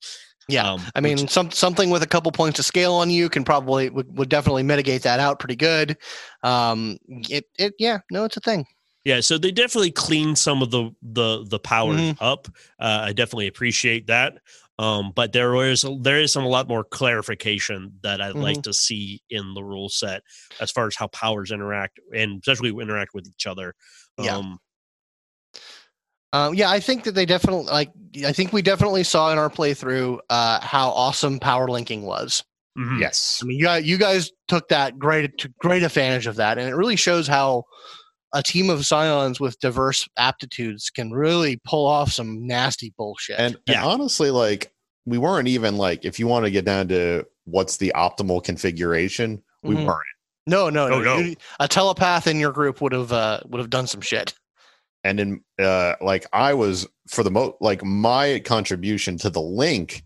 [0.50, 0.70] yeah.
[0.74, 3.46] Um, I mean, which- some something with a couple points of scale on you can
[3.46, 5.98] probably would, would definitely mitigate that out pretty good.
[6.44, 8.66] Um, it it yeah, no, it's a thing.
[9.04, 9.20] Yeah.
[9.22, 12.18] So they definitely cleaned some of the the the powers Mhm.
[12.20, 12.48] up.
[12.80, 14.36] Uh, I definitely appreciate that.
[14.80, 18.42] Um, but there is there is some a lot more clarification that I'd Mm-hmm.
[18.42, 20.24] like to see in the rule set
[20.60, 23.76] as far as how powers interact and especially interact with each other.
[24.18, 24.38] Yeah.
[24.38, 24.60] Um,
[26.34, 27.92] Um, yeah, I think that they definitely like.
[28.26, 32.44] I think we definitely saw in our playthrough uh, how awesome power linking was.
[32.78, 33.00] mhm.
[33.02, 33.40] Yes.
[33.44, 36.70] I mean, you guys, you guys took that great to great advantage of that, and
[36.70, 37.66] it really shows how
[38.34, 43.40] a team of scions with diverse aptitudes can really pull off some nasty bullshit.
[43.40, 44.72] And, and honestly, like
[45.06, 49.42] we weren't even like if you want to get down to what's the optimal configuration,
[49.64, 49.86] we Mhm.
[49.86, 50.06] weren't.
[50.48, 51.18] no, no, no, no.
[51.18, 54.34] You- a telepath in your group would have uh, would have done some shit.
[55.04, 60.04] And in uh like I was for the most like my contribution to the link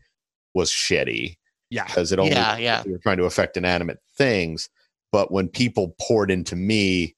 [0.53, 1.35] was shitty
[1.69, 1.85] Yeah.
[1.85, 2.83] because it only Yeah, yeah.
[2.85, 4.69] we were trying to affect inanimate things.
[5.11, 7.14] But when people poured into me,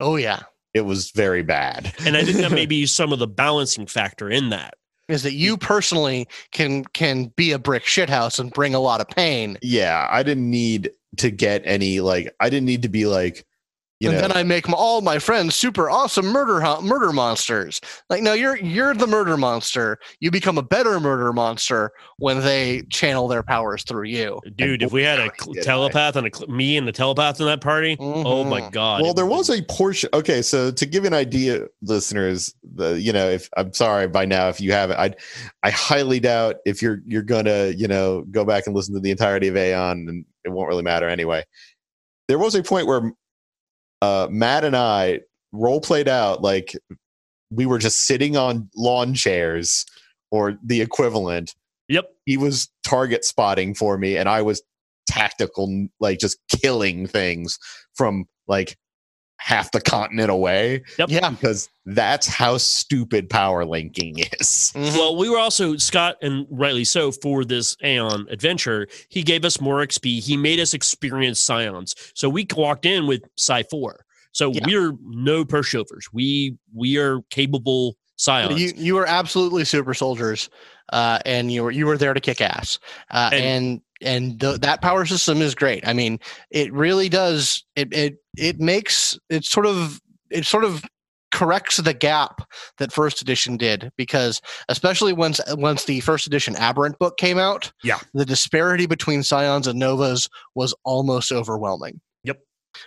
[0.00, 0.42] Oh yeah,
[0.74, 1.92] it was very bad.
[2.04, 4.74] And I think that may be some of the balancing factor in that.
[5.08, 9.08] is that you personally can can be a brick shithouse and bring a lot of
[9.08, 13.44] pain, yeah, I didn't need to get any like I didn't need to be like
[14.00, 17.80] you and know then I make all my friends super awesome murder murder monsters.
[18.08, 19.98] Like, no, you're you're the murder monster.
[20.20, 24.40] You become a better murder monster when they channel their powers through you.
[24.56, 27.46] Dude, if we had a cl- telepath and a cl- me and the telepath in
[27.46, 28.72] that party, oh my Mhm.
[28.72, 29.02] god.
[29.02, 33.12] well there was a portion okay so to give you an idea listeners the you
[33.12, 35.12] know if i'm sorry by now if you haven't i
[35.62, 39.10] i highly doubt if you're you're gonna you know go back and listen to the
[39.10, 41.42] entirety of aeon and it won't really matter anyway
[42.28, 43.12] there was a point where
[44.02, 45.20] uh matt and i
[45.52, 46.74] role played out like
[47.50, 49.84] we were just sitting on lawn chairs
[50.30, 51.54] or the equivalent
[51.88, 52.04] Yep.
[52.26, 54.62] he was target spotting for me and i was
[55.06, 57.58] tactical like just killing things
[57.94, 58.76] from like
[59.38, 61.10] half the continent away Yep.
[61.10, 61.30] Yeah.
[61.30, 64.92] because that's how stupid power linking is Mhm.
[64.96, 68.86] Well, we were also Scott, and rightly so, for this Aeon adventure.
[69.08, 70.20] He gave us more XP.
[70.20, 74.04] He made us experience Scions, so we walked in with Psi four.
[74.32, 74.60] So Yeah.
[74.66, 76.04] we're no pushovers.
[76.12, 78.60] We we are capable Scions.
[78.60, 80.50] you you were absolutely super soldiers,
[80.92, 82.78] uh, and you were you were there to kick ass.
[83.10, 85.86] Uh, And- and and th- that power system is great.
[85.86, 86.18] I mean,
[86.50, 87.64] it really does.
[87.76, 90.84] It it it makes it sort of it sort of
[91.30, 92.40] corrects the gap
[92.78, 94.40] that first edition did because
[94.70, 97.98] especially once once the first edition aberrant book came out Yeah.
[98.14, 102.38] the disparity between scions and novas was almost overwhelming Yep.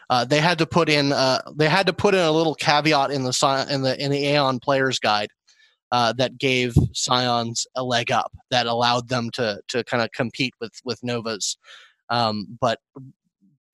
[0.10, 3.12] uh, they had to put in uh, they had to put in a little caveat
[3.12, 5.30] in the in the in the aeon players guide
[5.92, 10.54] uh, that gave scions a leg up that allowed them to to kind of compete
[10.62, 11.58] with with novas
[12.10, 12.80] um, but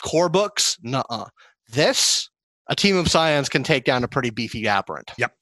[0.01, 1.26] core books nuh-uh.
[1.72, 2.30] this
[2.70, 5.34] a team of scions can take down a pretty beefy aberrant Yep.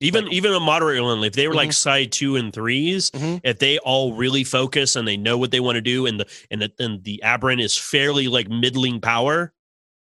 [0.00, 1.74] even even a moderate one, if they were like Mhm.
[1.74, 3.40] Psi two and 3s Mhm.
[3.44, 6.26] if they all really focus and they know what they want to do, and the
[6.50, 9.52] and the and the aberrant is fairly like middling power,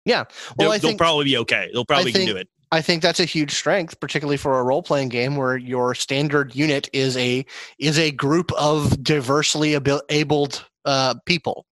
[0.05, 0.25] Yeah.
[0.57, 1.69] they'll, Well, I they'll probably be okay.
[1.73, 2.49] They'll probably think- can do it.
[2.73, 6.55] I think that's a huge strength, particularly for a role playing game where your standard
[6.55, 7.45] unit is a
[7.77, 11.67] is a group of diversely abil- abled uh, people.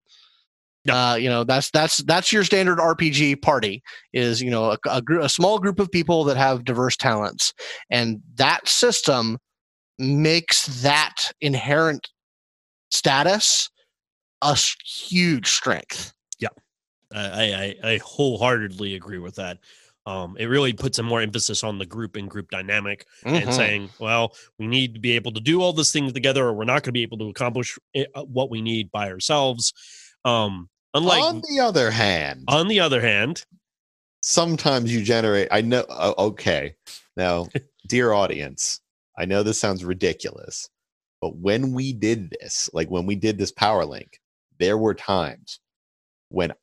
[0.86, 1.12] Yeah.
[1.12, 3.82] Uh, you know that's that's that's your standard RPG party
[4.14, 7.52] is you know a, a, gr- a small group of people that have diverse talents,
[7.90, 9.40] and that system
[9.98, 12.10] makes that inherent
[12.92, 13.72] status
[14.44, 16.14] a huge strength.
[17.12, 19.58] I, I I wholeheartedly agree with that.
[20.06, 23.54] Um, it really puts a more emphasis on the group and group dynamic, and Mhm.
[23.54, 26.64] saying, well, we need to be able to do all these things together, or we're
[26.64, 29.74] not going to be able to accomplish it, uh, what we need by ourselves.
[30.26, 33.46] Um, unlike on the other hand on the other hand,
[34.22, 36.76] sometimes you generate i know uh, okay
[37.18, 37.48] now
[37.88, 38.80] dear audience
[39.18, 40.70] i know this sounds ridiculous
[41.22, 44.20] but when we did this like when we did this power link
[44.60, 45.60] there were times
[46.30, 46.54] when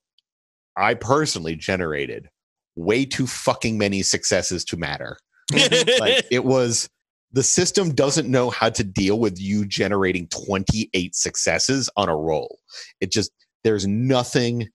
[0.77, 2.31] i personally generated
[2.79, 5.17] way too fucking many successes to matter.
[5.53, 6.89] Like it was
[7.33, 12.59] the system doesn't know how to deal with you generating 28 successes on a roll.
[13.01, 13.31] It just
[13.65, 14.69] there's nothing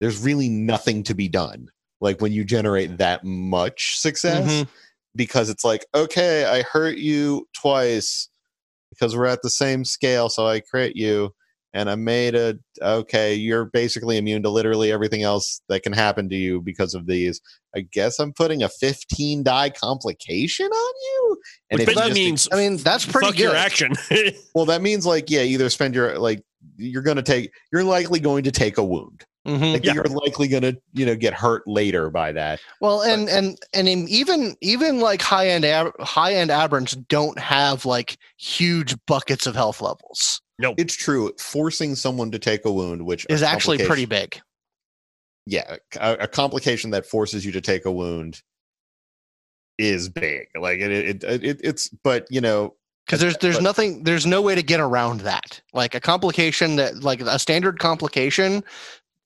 [0.00, 1.68] there's really nothing to be done
[2.00, 4.68] like when you generate that much success Mhm.
[5.16, 8.28] because it's like okay i hurt you twice
[8.90, 11.34] because we're at the same scale so i crit you
[11.74, 16.28] and i made a okay you're basically immune to literally everything else that can happen
[16.28, 17.40] to you because of these
[17.76, 21.36] i guess i'm putting a 15 die complication on you
[21.72, 23.42] Which if that means I mean that's pretty fuck good.
[23.42, 23.92] your action.
[24.54, 26.42] well that means like yeah either spend your like
[26.76, 29.72] you're gonna take you're likely going to take a wound Mhm.
[29.74, 29.94] like Yeah.
[29.94, 34.56] you're likely gonna you know get hurt later by that Well, and and and even
[34.60, 35.64] even like high end
[36.00, 40.42] high end aberrants don't have like huge buckets of health levels.
[40.58, 40.74] No.
[40.76, 41.32] It's true.
[41.38, 44.40] Forcing someone to take a wound, which Is actually pretty big.
[45.46, 48.42] Yeah, a, a complication that forces you to take a wound
[49.78, 50.48] is big.
[50.58, 51.88] Like it, it, it, it it's.
[51.88, 52.74] But you know,
[53.08, 56.76] because there's there's but- nothing there's no way to get around that like a complication
[56.76, 58.62] that like a standard complication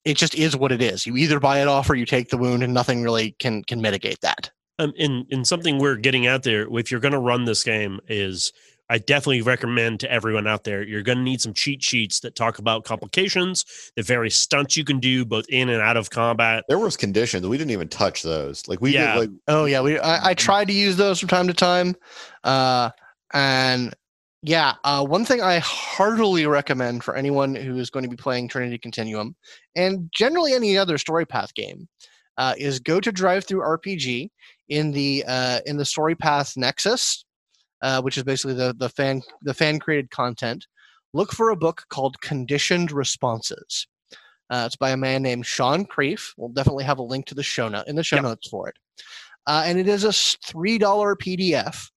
[0.04, 2.38] it just is what it is you either buy it off or you take the
[2.38, 6.44] wound and nothing really can can mitigate that um, in in something we're getting out
[6.44, 8.52] there if you're going to run this game is
[8.92, 12.34] i definitely recommend to everyone out there you're going to need some cheat sheets that
[12.36, 13.64] talk about complications
[13.96, 17.46] the various stunts you can do both in and out of combat there was conditions.
[17.46, 18.68] We didn't even touch those.
[18.68, 19.14] Like we Yeah.
[19.14, 19.20] did.
[19.20, 21.96] Like oh yeah we i, I tried to use those from time to time
[22.44, 22.90] uh
[23.32, 23.94] and
[24.42, 28.48] yeah uh one thing i heartily recommend for anyone who is going to be playing
[28.48, 29.34] trinity continuum
[29.76, 31.88] and generally any other story path game
[32.38, 34.30] uh, is go to DriveThruRPG
[34.68, 37.24] in the uh, in the story path nexus
[37.82, 40.66] uh, which is basically the the fan the fan created content
[41.12, 43.86] look for a book called conditioned responses
[44.50, 46.32] uh, it's by a man named sean Creef.
[46.36, 48.24] we'll definitely have a link to the show note in the show Yep.
[48.24, 48.76] notes for it
[49.46, 51.90] uh, and it is a three dollar pdf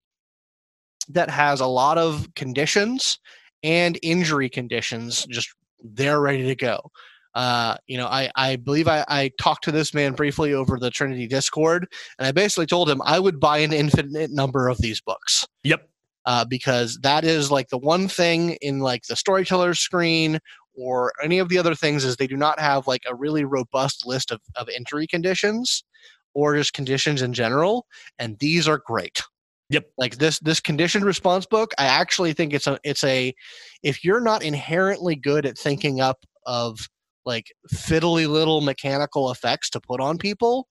[1.08, 3.18] that has a lot of conditions
[3.62, 6.90] and injury conditions just there ready to go
[7.34, 10.90] uh, you know, I, I believe I, I talked to this man briefly over the
[10.90, 11.86] Trinity Discord,
[12.18, 15.88] and I basically told him I would buy an infinite number of these books yep
[16.26, 20.38] uh, because that is like the one thing in like the storyteller screen
[20.76, 24.06] or any of the other things is they do not have like a really robust
[24.06, 25.84] list of, of injury conditions
[26.32, 27.86] or just conditions in general,
[28.18, 29.22] and these are great.
[29.70, 29.86] Yep.
[29.96, 33.32] Like this this conditioned response book, I actually think it's a it's a
[33.82, 36.88] if you're not inherently good at thinking up of
[37.24, 40.68] like fiddly little mechanical effects to put on people,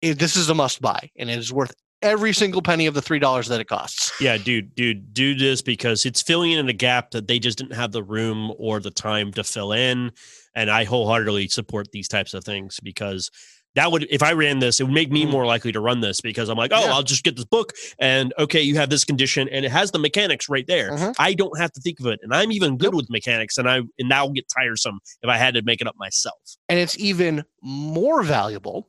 [0.00, 3.02] it, this is a must buy and it is worth every single penny of the
[3.02, 4.12] three dollars that it costs.
[4.20, 7.74] Yeah, dude, dude, do this because it's filling in a gap that they just didn't
[7.74, 10.10] have the room or the time to fill in.
[10.54, 13.30] And I wholeheartedly support these types of things because
[13.74, 15.30] that would, if I ran this, it would make me Mm.
[15.30, 16.92] more likely to run this because I'm like, oh, Yeah.
[16.92, 19.98] I'll just get this book and okay, you have this condition and it has the
[19.98, 20.90] mechanics right there.
[20.92, 21.14] Mhm.
[21.18, 22.94] I don't have to think of it, and I'm even good Nope.
[22.96, 25.86] with mechanics, and I and that will get tiresome if I had to make it
[25.86, 26.36] up myself.
[26.68, 28.88] And it's even more valuable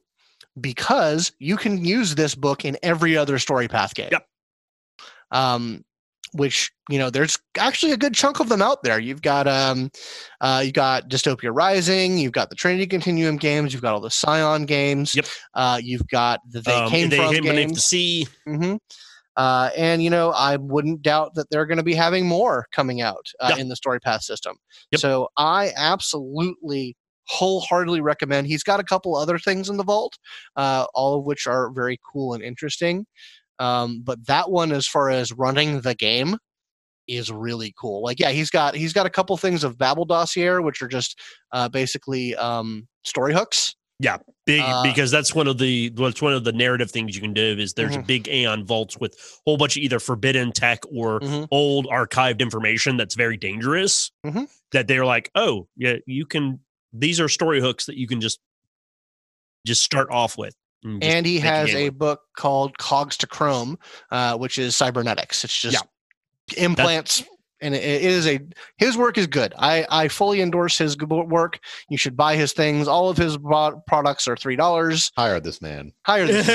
[0.59, 4.09] because you can use this book in every other story path game.
[4.11, 4.27] Yep.
[5.31, 5.84] Um,
[6.34, 8.99] which you know, there's actually a good chunk of them out there.
[8.99, 9.89] You've got um,
[10.41, 14.11] uh, you've got Dystopia Rising, you've got the Trinity Continuum games, you've got all the
[14.11, 15.15] Scion games.
[15.15, 15.25] Yep.
[15.53, 17.86] Uh, you've got the They Um, Came they From came beneath the games.
[17.86, 18.27] sea.
[18.45, 18.75] hmm
[19.36, 23.01] Uh, and you know, I wouldn't doubt that they're going to be having more coming
[23.01, 23.61] out uh, Yeah.
[23.61, 24.57] in the story path system.
[24.91, 25.01] Yep.
[25.01, 26.95] So I absolutely
[27.27, 28.47] wholeheartedly recommend.
[28.47, 30.17] He's got a couple other things in the vault,
[30.57, 33.05] uh, all of which are very cool and interesting.
[33.60, 36.38] Um, but that one, as far as running the game,
[37.08, 38.01] is really cool.
[38.01, 41.20] Like, yeah, he's got he's got a couple things of Babel Dossier, which are just
[41.51, 43.76] uh, basically um, story hooks.
[43.99, 47.22] Yeah, big Uh, because that's one of the what's one of the narrative things you
[47.22, 48.08] can do is there's a Mhm.
[48.08, 51.47] big Aeon vaults with a whole bunch of either forbidden tech or Mhm.
[51.51, 54.12] old archived information that's very dangerous.
[54.26, 54.49] Mhm.
[54.72, 56.60] That they're like, oh yeah, you can.
[56.91, 58.39] These are story hooks that you can just
[59.66, 60.56] just start off with.
[60.84, 61.97] And he has a with.
[61.97, 63.77] book called Cogs to Chrome,
[64.11, 65.43] uh, which is cybernetics.
[65.43, 65.84] It's just
[66.57, 67.23] implants,
[67.61, 68.39] and it, it is a
[68.77, 69.53] his work is good.
[69.57, 71.59] I I fully endorse his work.
[71.89, 72.88] You should buy his things.
[72.88, 73.38] All of his
[73.88, 75.11] products are three dollars.
[75.15, 75.93] hire this man.
[76.05, 76.45] Hire this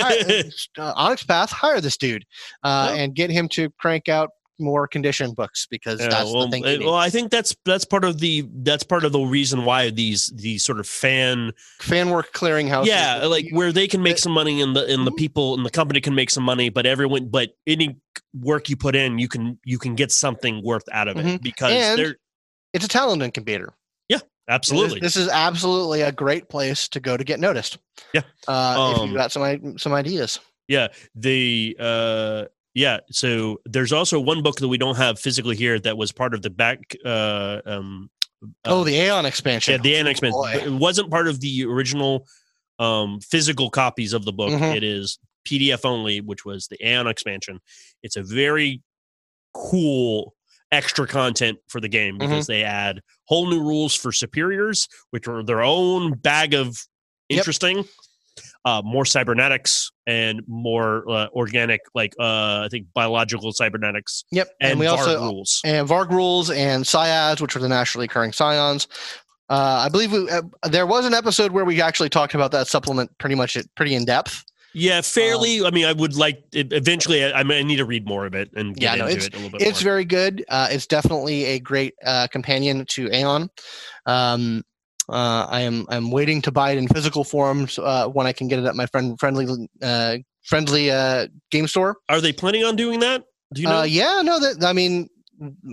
[0.00, 0.44] hire,
[0.86, 1.50] uh, Onyx Path.
[1.50, 2.24] Hire this dude,
[2.62, 2.94] uh, Oh.
[2.94, 4.30] and get him to crank out
[4.60, 6.64] more condition books because Yeah, that's well, the thing.
[6.66, 9.90] uh, well, I think that's that's part of the that's part of the reason why
[9.90, 12.86] these these sort of fan Fan work clearinghouse.
[12.86, 15.16] yeah like where they can make that- some money and the and the Mhm.
[15.16, 17.96] people and the company can make some money but everyone but any
[18.38, 21.42] work you put in you can you can get something worth out of it Mhm.
[21.42, 22.16] because And they're
[22.72, 23.72] it's a talent incubator.
[24.08, 27.78] Yeah, absolutely This, this is absolutely a great place to go to get noticed.
[28.14, 28.22] Yeah.
[28.46, 30.38] Uh, if Um, you got some some ideas.
[30.68, 32.44] yeah the uh
[32.80, 36.32] yeah so there's also one book that we don't have physically here that was part
[36.34, 38.10] of the back uh um
[38.64, 39.72] oh, uh, the Aeon expansion.
[39.74, 40.40] yeah the annex expansion.
[40.40, 40.74] boy.
[40.74, 42.26] it wasn't part of the original
[42.78, 44.74] um physical copies of the book Mhm.
[44.76, 47.60] it is pdf only which was the aeon expansion
[48.02, 48.82] it's a very
[49.54, 50.34] cool
[50.72, 52.30] extra content for the game Mm-hmm.
[52.30, 56.76] because they add whole new rules for superiors which are their own bag of
[57.28, 57.44] Yep.
[58.64, 64.48] Uh more cybernetics and more uh, organic like uh i think biological cybernetics Yep.
[64.60, 68.04] and, And, we Varg also rules and Varg rules and Psiads, which are the naturally
[68.06, 68.86] occurring scions.
[69.48, 72.68] Uh, I believe we, uh, there was an episode where we actually talked about that
[72.68, 74.44] supplement pretty much pretty in depth.
[74.74, 75.64] Yeah, fairly.
[75.64, 77.24] I mean, I would like it, eventually.
[77.24, 79.26] I, I mean, I need to read more of it and Yeah, get no, it's-
[79.26, 79.90] it a little bit It's more.
[79.92, 80.44] very good.
[80.48, 83.50] Uh, it's definitely a great uh, companion to Aeon.
[84.06, 84.62] Um,
[85.10, 88.48] uh, I am I'm waiting to buy it in physical forms uh, when I can
[88.48, 91.96] get it at my friend friendly uh, friendly uh, game store.
[92.08, 93.24] Are they planning on doing that?
[93.52, 93.80] Do you know?
[93.80, 95.08] Uh, yeah, no, that I mean,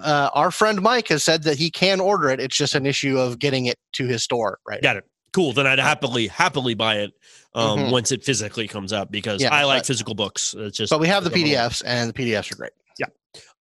[0.04, 2.40] uh, our friend Mike has said that he can order it.
[2.40, 4.82] It's just an issue of getting it to his store, right?
[4.82, 5.04] Got it.
[5.34, 5.54] Cool.
[5.54, 7.12] Then I'd happily happily buy it
[7.54, 7.92] um, Mhm.
[7.92, 10.56] once it physically comes out because Yeah, I like but- physical books.
[10.58, 10.90] It's just.
[10.90, 12.72] But we have the I'm a little- PDFs, and the PDFs are great.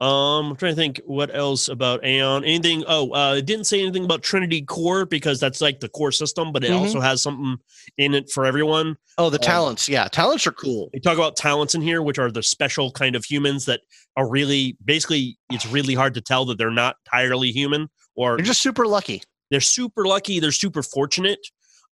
[0.01, 2.45] Um, I'm trying to think what else about Aeon.
[2.45, 2.85] Anything?
[2.87, 6.53] Oh, uh, it didn't say anything about Trinity Core because that's like the core system,
[6.53, 6.79] but it Mhm.
[6.79, 7.57] also has something
[7.97, 8.97] in it for everyone.
[9.19, 10.91] Oh, the Um, talents, yeah, talents are cool.
[10.93, 13.81] We talk about talents in here, which are the special kind of humans that
[14.17, 18.45] are really basically it's really hard to tell that they're not entirely human or they're
[18.47, 19.23] just super lucky.
[19.51, 21.39] they're super lucky, they're super fortunate.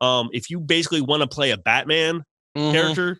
[0.01, 2.23] Um, if you basically want to play a Batman
[2.57, 2.71] Mhm.
[2.71, 3.19] character,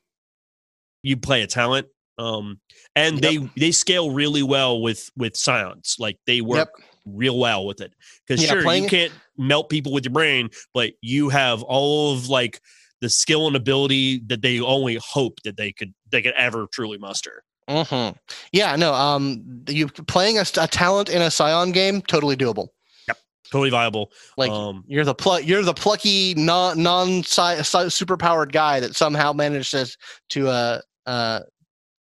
[1.03, 1.87] you play a talent.
[2.21, 2.59] Um,
[2.95, 3.31] and Yep.
[3.31, 5.97] they they scale really well with with science.
[5.99, 6.69] Like they work Yep.
[7.05, 7.93] real well with it.
[8.27, 12.29] Because Yeah, sure, you can't melt people with your brain, but you have all of
[12.29, 12.61] like
[13.01, 16.97] the skill and ability that they only hope that they could they could ever truly
[16.97, 17.43] muster.
[17.67, 18.09] hmm
[18.51, 18.93] Yeah, no.
[18.93, 22.67] Um, you playing a, a talent in a Scion game, totally doable.
[23.07, 23.17] Yep.
[23.51, 24.11] Totally viable.
[24.37, 29.33] Like um, you're the pl- you're the plucky non non super powered guy that somehow
[29.33, 29.97] manages
[30.29, 31.39] to uh uh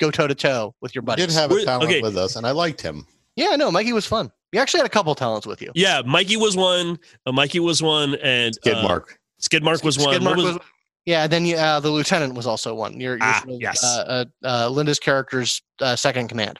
[0.01, 1.26] go toe to toe with your He buddies.
[1.26, 2.03] did have We're- a talent okay.
[2.03, 3.07] with us, and I liked him.
[3.36, 4.32] yeah, no, Mikey was fun.
[4.53, 5.70] We actually had a couple talents with you.
[5.76, 6.98] yeah, Mikey was one.
[7.26, 9.03] Uh, Mikey was one, and Skidmark.
[9.03, 10.14] uh, Skidmark was one.
[10.20, 10.59] Skidmark was- was-
[11.07, 13.01] yeah, then you, uh, the lieutenant was also one.
[13.01, 13.82] You're, you're Ah, sort of, yes.
[13.84, 16.59] uh, uh, uh, Linda's character's uh, second command.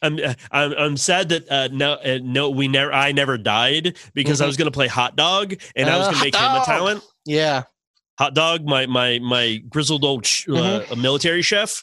[0.00, 3.96] I'm, uh, I'm I'm sad that uh, no uh, no we never I never died
[4.14, 4.46] because I Mhm.
[4.46, 7.04] was gonna play hot dog and I was Uh, gonna Hot make him a talent.
[7.26, 7.62] Yeah.
[8.18, 10.92] Hot dog, my my my grizzled old sh- uh, Mm-hmm.
[10.92, 11.82] a military chef.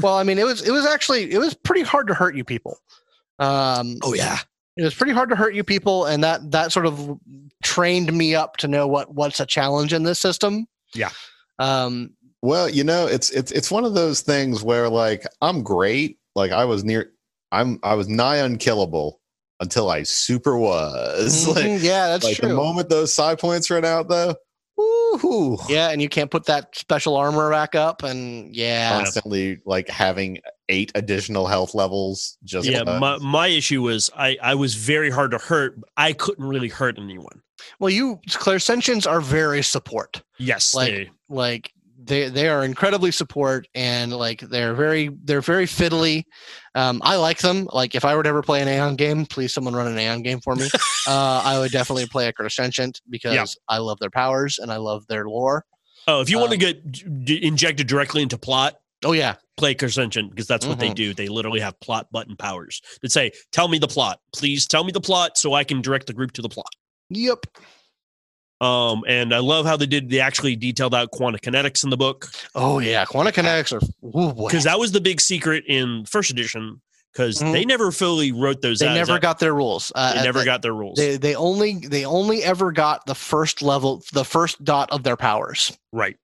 [0.00, 2.44] Well, I mean, it was it was actually it was pretty hard to hurt you
[2.44, 2.78] people.
[3.38, 4.38] Um, Oh yeah,
[4.76, 7.18] it was pretty hard to hurt you people, and that that sort of
[7.62, 10.66] trained me up to know what what's a challenge in this system.
[10.94, 11.10] Yeah.
[11.58, 12.10] Um,
[12.42, 16.18] Well, you know, it's it's it's one of those things where like I'm great.
[16.34, 17.10] Like I was near
[17.52, 19.20] I'm I was nigh unkillable
[19.60, 21.46] until I super was.
[21.56, 24.34] Like, mhm, yeah, that's like the moment those Psi points ran out though,
[24.78, 25.58] woohoo.
[25.68, 30.38] yeah, and you can't put that special armor back up, and yeah, Constantly like having
[30.68, 32.80] eight additional health levels just yeah.
[32.82, 35.78] uh, My my issue was I I was very hard to hurt.
[35.96, 37.42] I couldn't really hurt anyone.
[37.78, 40.22] well, you clairsentients are very support.
[40.38, 41.72] Yes, Like- they- like
[42.06, 46.24] they they are incredibly support and like they're very they're very fiddly
[46.74, 49.52] um i like them like if i were to ever play an aeon game please
[49.52, 50.68] someone run an aeon game for me
[51.08, 55.06] uh i would definitely play a crescent because i love their powers and i love
[55.08, 55.64] their lore
[56.08, 59.74] oh, if you want to um, get d- injected directly into plot, oh yeah play
[59.74, 60.94] Crescent because that's what they Mhm.
[60.94, 61.14] do.
[61.14, 64.66] They literally have plot button powers that say, "Tell me the plot, please.
[64.66, 66.68] Tell me the plot so I can direct the group to the plot."
[67.08, 67.46] yep
[68.60, 70.08] Um, and I love how they did.
[70.08, 73.80] They actually detailed out quantum kinetics in the book oh yeah quantum kinetics are
[74.48, 76.80] because that was the big secret in first edition
[77.12, 77.52] because Mhm.
[77.52, 78.78] they never fully wrote those.
[78.78, 78.94] they out.
[78.94, 80.96] never That- got their rules uh, They never the- got their rules.
[80.96, 85.16] they, they only they only ever got the first level the first dot of their
[85.16, 86.16] powers right.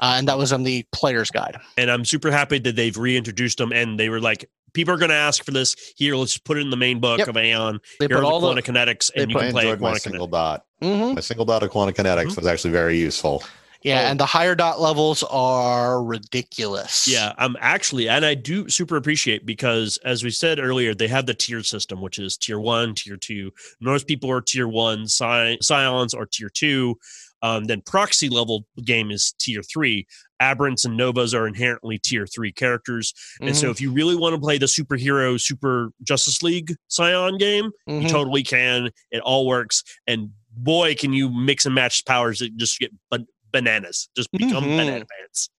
[0.00, 3.58] uh, and that was on the player's guide And I'm super happy that they've reintroduced
[3.58, 3.72] them.
[3.72, 5.76] And they were like, people are going to ask for this.
[5.96, 7.28] Here, let's put it in the main book Yep.
[7.28, 7.80] of Aeon.
[7.98, 9.62] they Here are put the all the quantum kinetics, they and you I can play
[9.64, 10.30] enjoyed my quantum single kinetic.
[10.32, 10.64] dot.
[10.82, 11.14] Mhm.
[11.16, 12.36] My single dot of quantum kinetics Mhm.
[12.36, 13.42] was actually very useful.
[13.82, 14.10] Yeah, Oh.
[14.10, 17.08] and the higher dot levels are ridiculous.
[17.08, 21.24] Yeah, I'm actually, and I do super appreciate because, as we said earlier, they have
[21.24, 23.52] the tier system, which is tier one, tier two.
[23.80, 26.98] Most people are tier one, Sci- Scions are tier two.
[27.42, 30.06] Um, then proxy level game is tier three.
[30.42, 33.12] Aberrants and Novas are inherently tier three characters.
[33.40, 37.36] And so, Mhm, if you really want to play the superhero, Super Justice League Scion
[37.38, 38.08] game, you mhm.
[38.10, 38.90] totally can.
[39.10, 39.82] It all works.
[40.06, 44.64] And boy, can you mix and match powers that just get ban- bananas, just become
[44.64, 44.76] Mhm.
[44.78, 45.50] banana pants.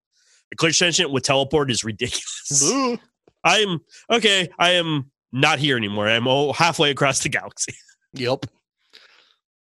[0.51, 2.62] The clairsentient with teleport is ridiculous.
[3.44, 3.81] I am
[4.11, 4.48] okay.
[4.59, 6.09] I am not here anymore.
[6.09, 7.73] I'm all halfway across the galaxy.
[8.15, 8.47] Yep.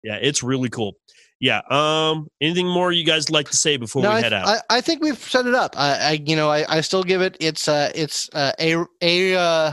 [0.03, 0.97] yeah, it's really cool.
[1.41, 1.61] Yeah.
[1.71, 2.29] Um.
[2.41, 4.47] Anything more you guys like to say before No, we I, head out?
[4.47, 5.75] I, I think we've set it up.
[5.77, 7.37] I, I you know, I, I still give it.
[7.41, 9.73] It's uh, it's uh, a a uh,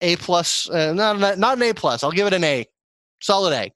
[0.00, 0.68] a plus.
[0.68, 2.02] Uh, not not not an A plus.
[2.02, 2.66] I'll give it an A.
[3.20, 3.72] Solid A.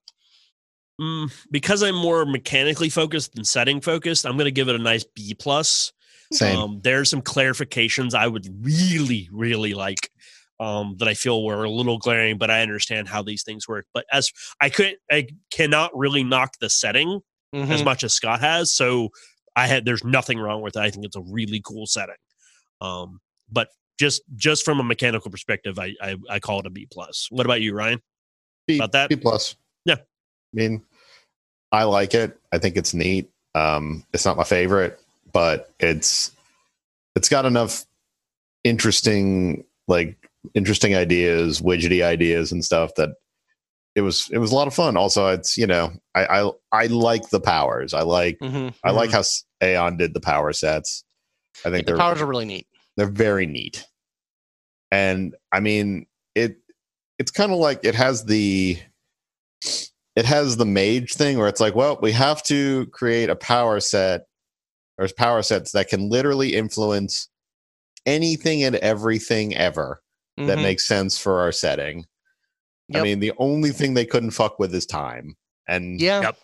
[1.00, 4.82] Mm, because I'm more mechanically focused than setting focused, I'm going to give it a
[4.82, 5.92] nice B plus.
[6.32, 6.58] Same.
[6.58, 10.10] Um, there's some clarifications I would really, really like
[10.62, 13.86] um, that I feel were a little glaring, but I understand how these things work.
[13.92, 14.30] But as
[14.60, 17.20] I couldn't, I cannot really knock the setting
[17.52, 17.84] as Mhm.
[17.84, 18.70] much as Scott has.
[18.70, 19.08] So
[19.56, 20.80] I had, there's nothing wrong with it.
[20.80, 22.14] I think it's a really cool setting.
[22.80, 23.20] Um,
[23.50, 23.68] but
[23.98, 27.26] just just from a mechanical perspective, I I, I call it a B plus.
[27.30, 28.00] What about you, Ryan?
[28.66, 29.08] B, About that?
[29.10, 29.56] B plus.
[29.84, 29.96] Yeah.
[29.96, 30.00] I
[30.52, 30.82] mean,
[31.72, 32.38] I like it.
[32.52, 33.30] I think it's neat.
[33.54, 34.98] Um, it's not my favorite,
[35.32, 36.32] but it's
[37.16, 37.84] it's got enough
[38.64, 40.16] interesting like
[40.54, 43.10] interesting ideas, widgety ideas and stuff that
[43.94, 44.96] it was it was a lot of fun.
[44.96, 47.92] Also, it's you know I I, I like the powers.
[47.94, 51.04] I like hmm I like how S- Aeon did the power sets.
[51.64, 52.66] I think The powers are really neat.
[52.96, 53.86] they're very neat
[54.90, 56.56] and i mean it
[57.18, 58.78] it's kind of like it has the
[60.16, 63.80] it has the mage thing where it's like well we have to create a power
[63.80, 64.22] set
[64.98, 67.28] or power sets that can literally influence
[68.06, 70.02] anything and everything ever
[70.38, 70.62] that Mhm.
[70.62, 72.04] makes sense for our setting
[72.94, 75.34] i mean the only thing they couldn't fuck with is time
[75.68, 76.20] and yeah.
[76.22, 76.36] Yep.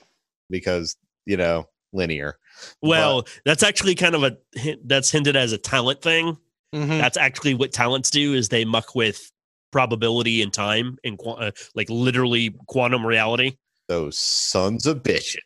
[0.51, 0.97] because
[1.27, 2.39] you know linear
[2.83, 4.37] Well, that's actually kind of a
[4.85, 6.37] that's hinted as a talent thing.
[6.75, 6.99] Mhm.
[6.99, 9.31] That's actually what talents do is they muck with
[9.73, 13.57] probability and time and qua- uh, like literally quantum reality.
[13.89, 15.39] those sons of bitches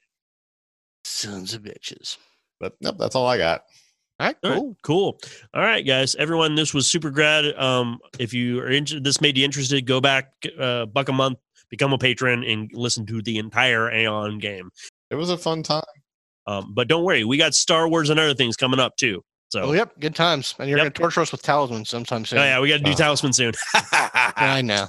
[1.04, 2.16] Sons of bitches.
[2.60, 3.66] but nope, that's all i got All
[4.26, 4.76] right, All right, cool.
[4.82, 5.20] cool.
[5.54, 6.14] All right, guys.
[6.16, 7.46] Everyone, this was super grad.
[7.56, 11.38] Um, if you are interested, this made you interested, go back, uh, buck a month,
[11.70, 14.70] become a patron, and listen to the entire Aeon game.
[15.10, 15.82] it was a fun time
[16.46, 19.22] Um, but don't worry, we got Star Wars and other things coming up too.
[19.50, 19.92] So, Oh, yep.
[20.00, 20.54] Good times.
[20.58, 20.84] And you're Yep.
[20.84, 22.38] going to torture us with talismans sometime soon.
[22.38, 22.94] oh, yeah, we got to do Uh.
[22.94, 23.52] Talisman soon.
[23.92, 24.86] I know.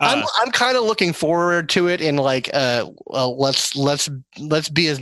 [0.00, 4.08] I'm Uh, I'm kind of looking forward to it in like uh well, let's let's
[4.38, 5.00] let's be as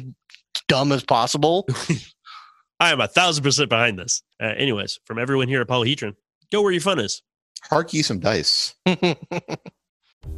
[0.66, 1.66] dumb as possible.
[2.80, 4.22] I am a thousand percent behind this.
[4.40, 6.14] Uh, anyways, from everyone here at Polyhedron,
[6.52, 7.22] go where your fun is.
[7.62, 8.74] Hark ye some dice.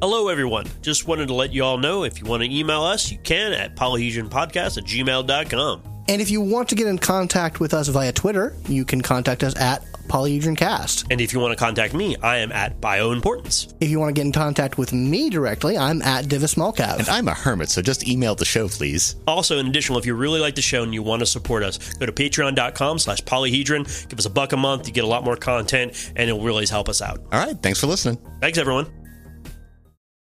[0.00, 0.66] Hello, everyone.
[0.80, 3.52] Just wanted to let you all know if you want to email us, you can
[3.52, 5.82] at polyhedronpodcast at gmail.com.
[6.08, 9.42] and if you want to get in contact with us via Twitter, you can contact
[9.42, 11.06] us at PolyhedronCast.
[11.10, 13.74] And if you want to contact me, I am at bioimportance.
[13.80, 16.98] If you want to get in contact with me directly, I'm at Divis Smallcav.
[16.98, 19.16] And I'm a hermit, so just email the show, please.
[19.26, 21.94] Also, in addition, if you really like the show and you want to support us,
[21.94, 24.08] go to patreon.com slash polyhedron.
[24.08, 24.86] Give us a buck a month.
[24.86, 27.20] You get a lot more content, and it will really help us out.
[27.32, 27.60] All right.
[27.62, 28.18] Thanks for listening.
[28.40, 28.99] Thanks, everyone.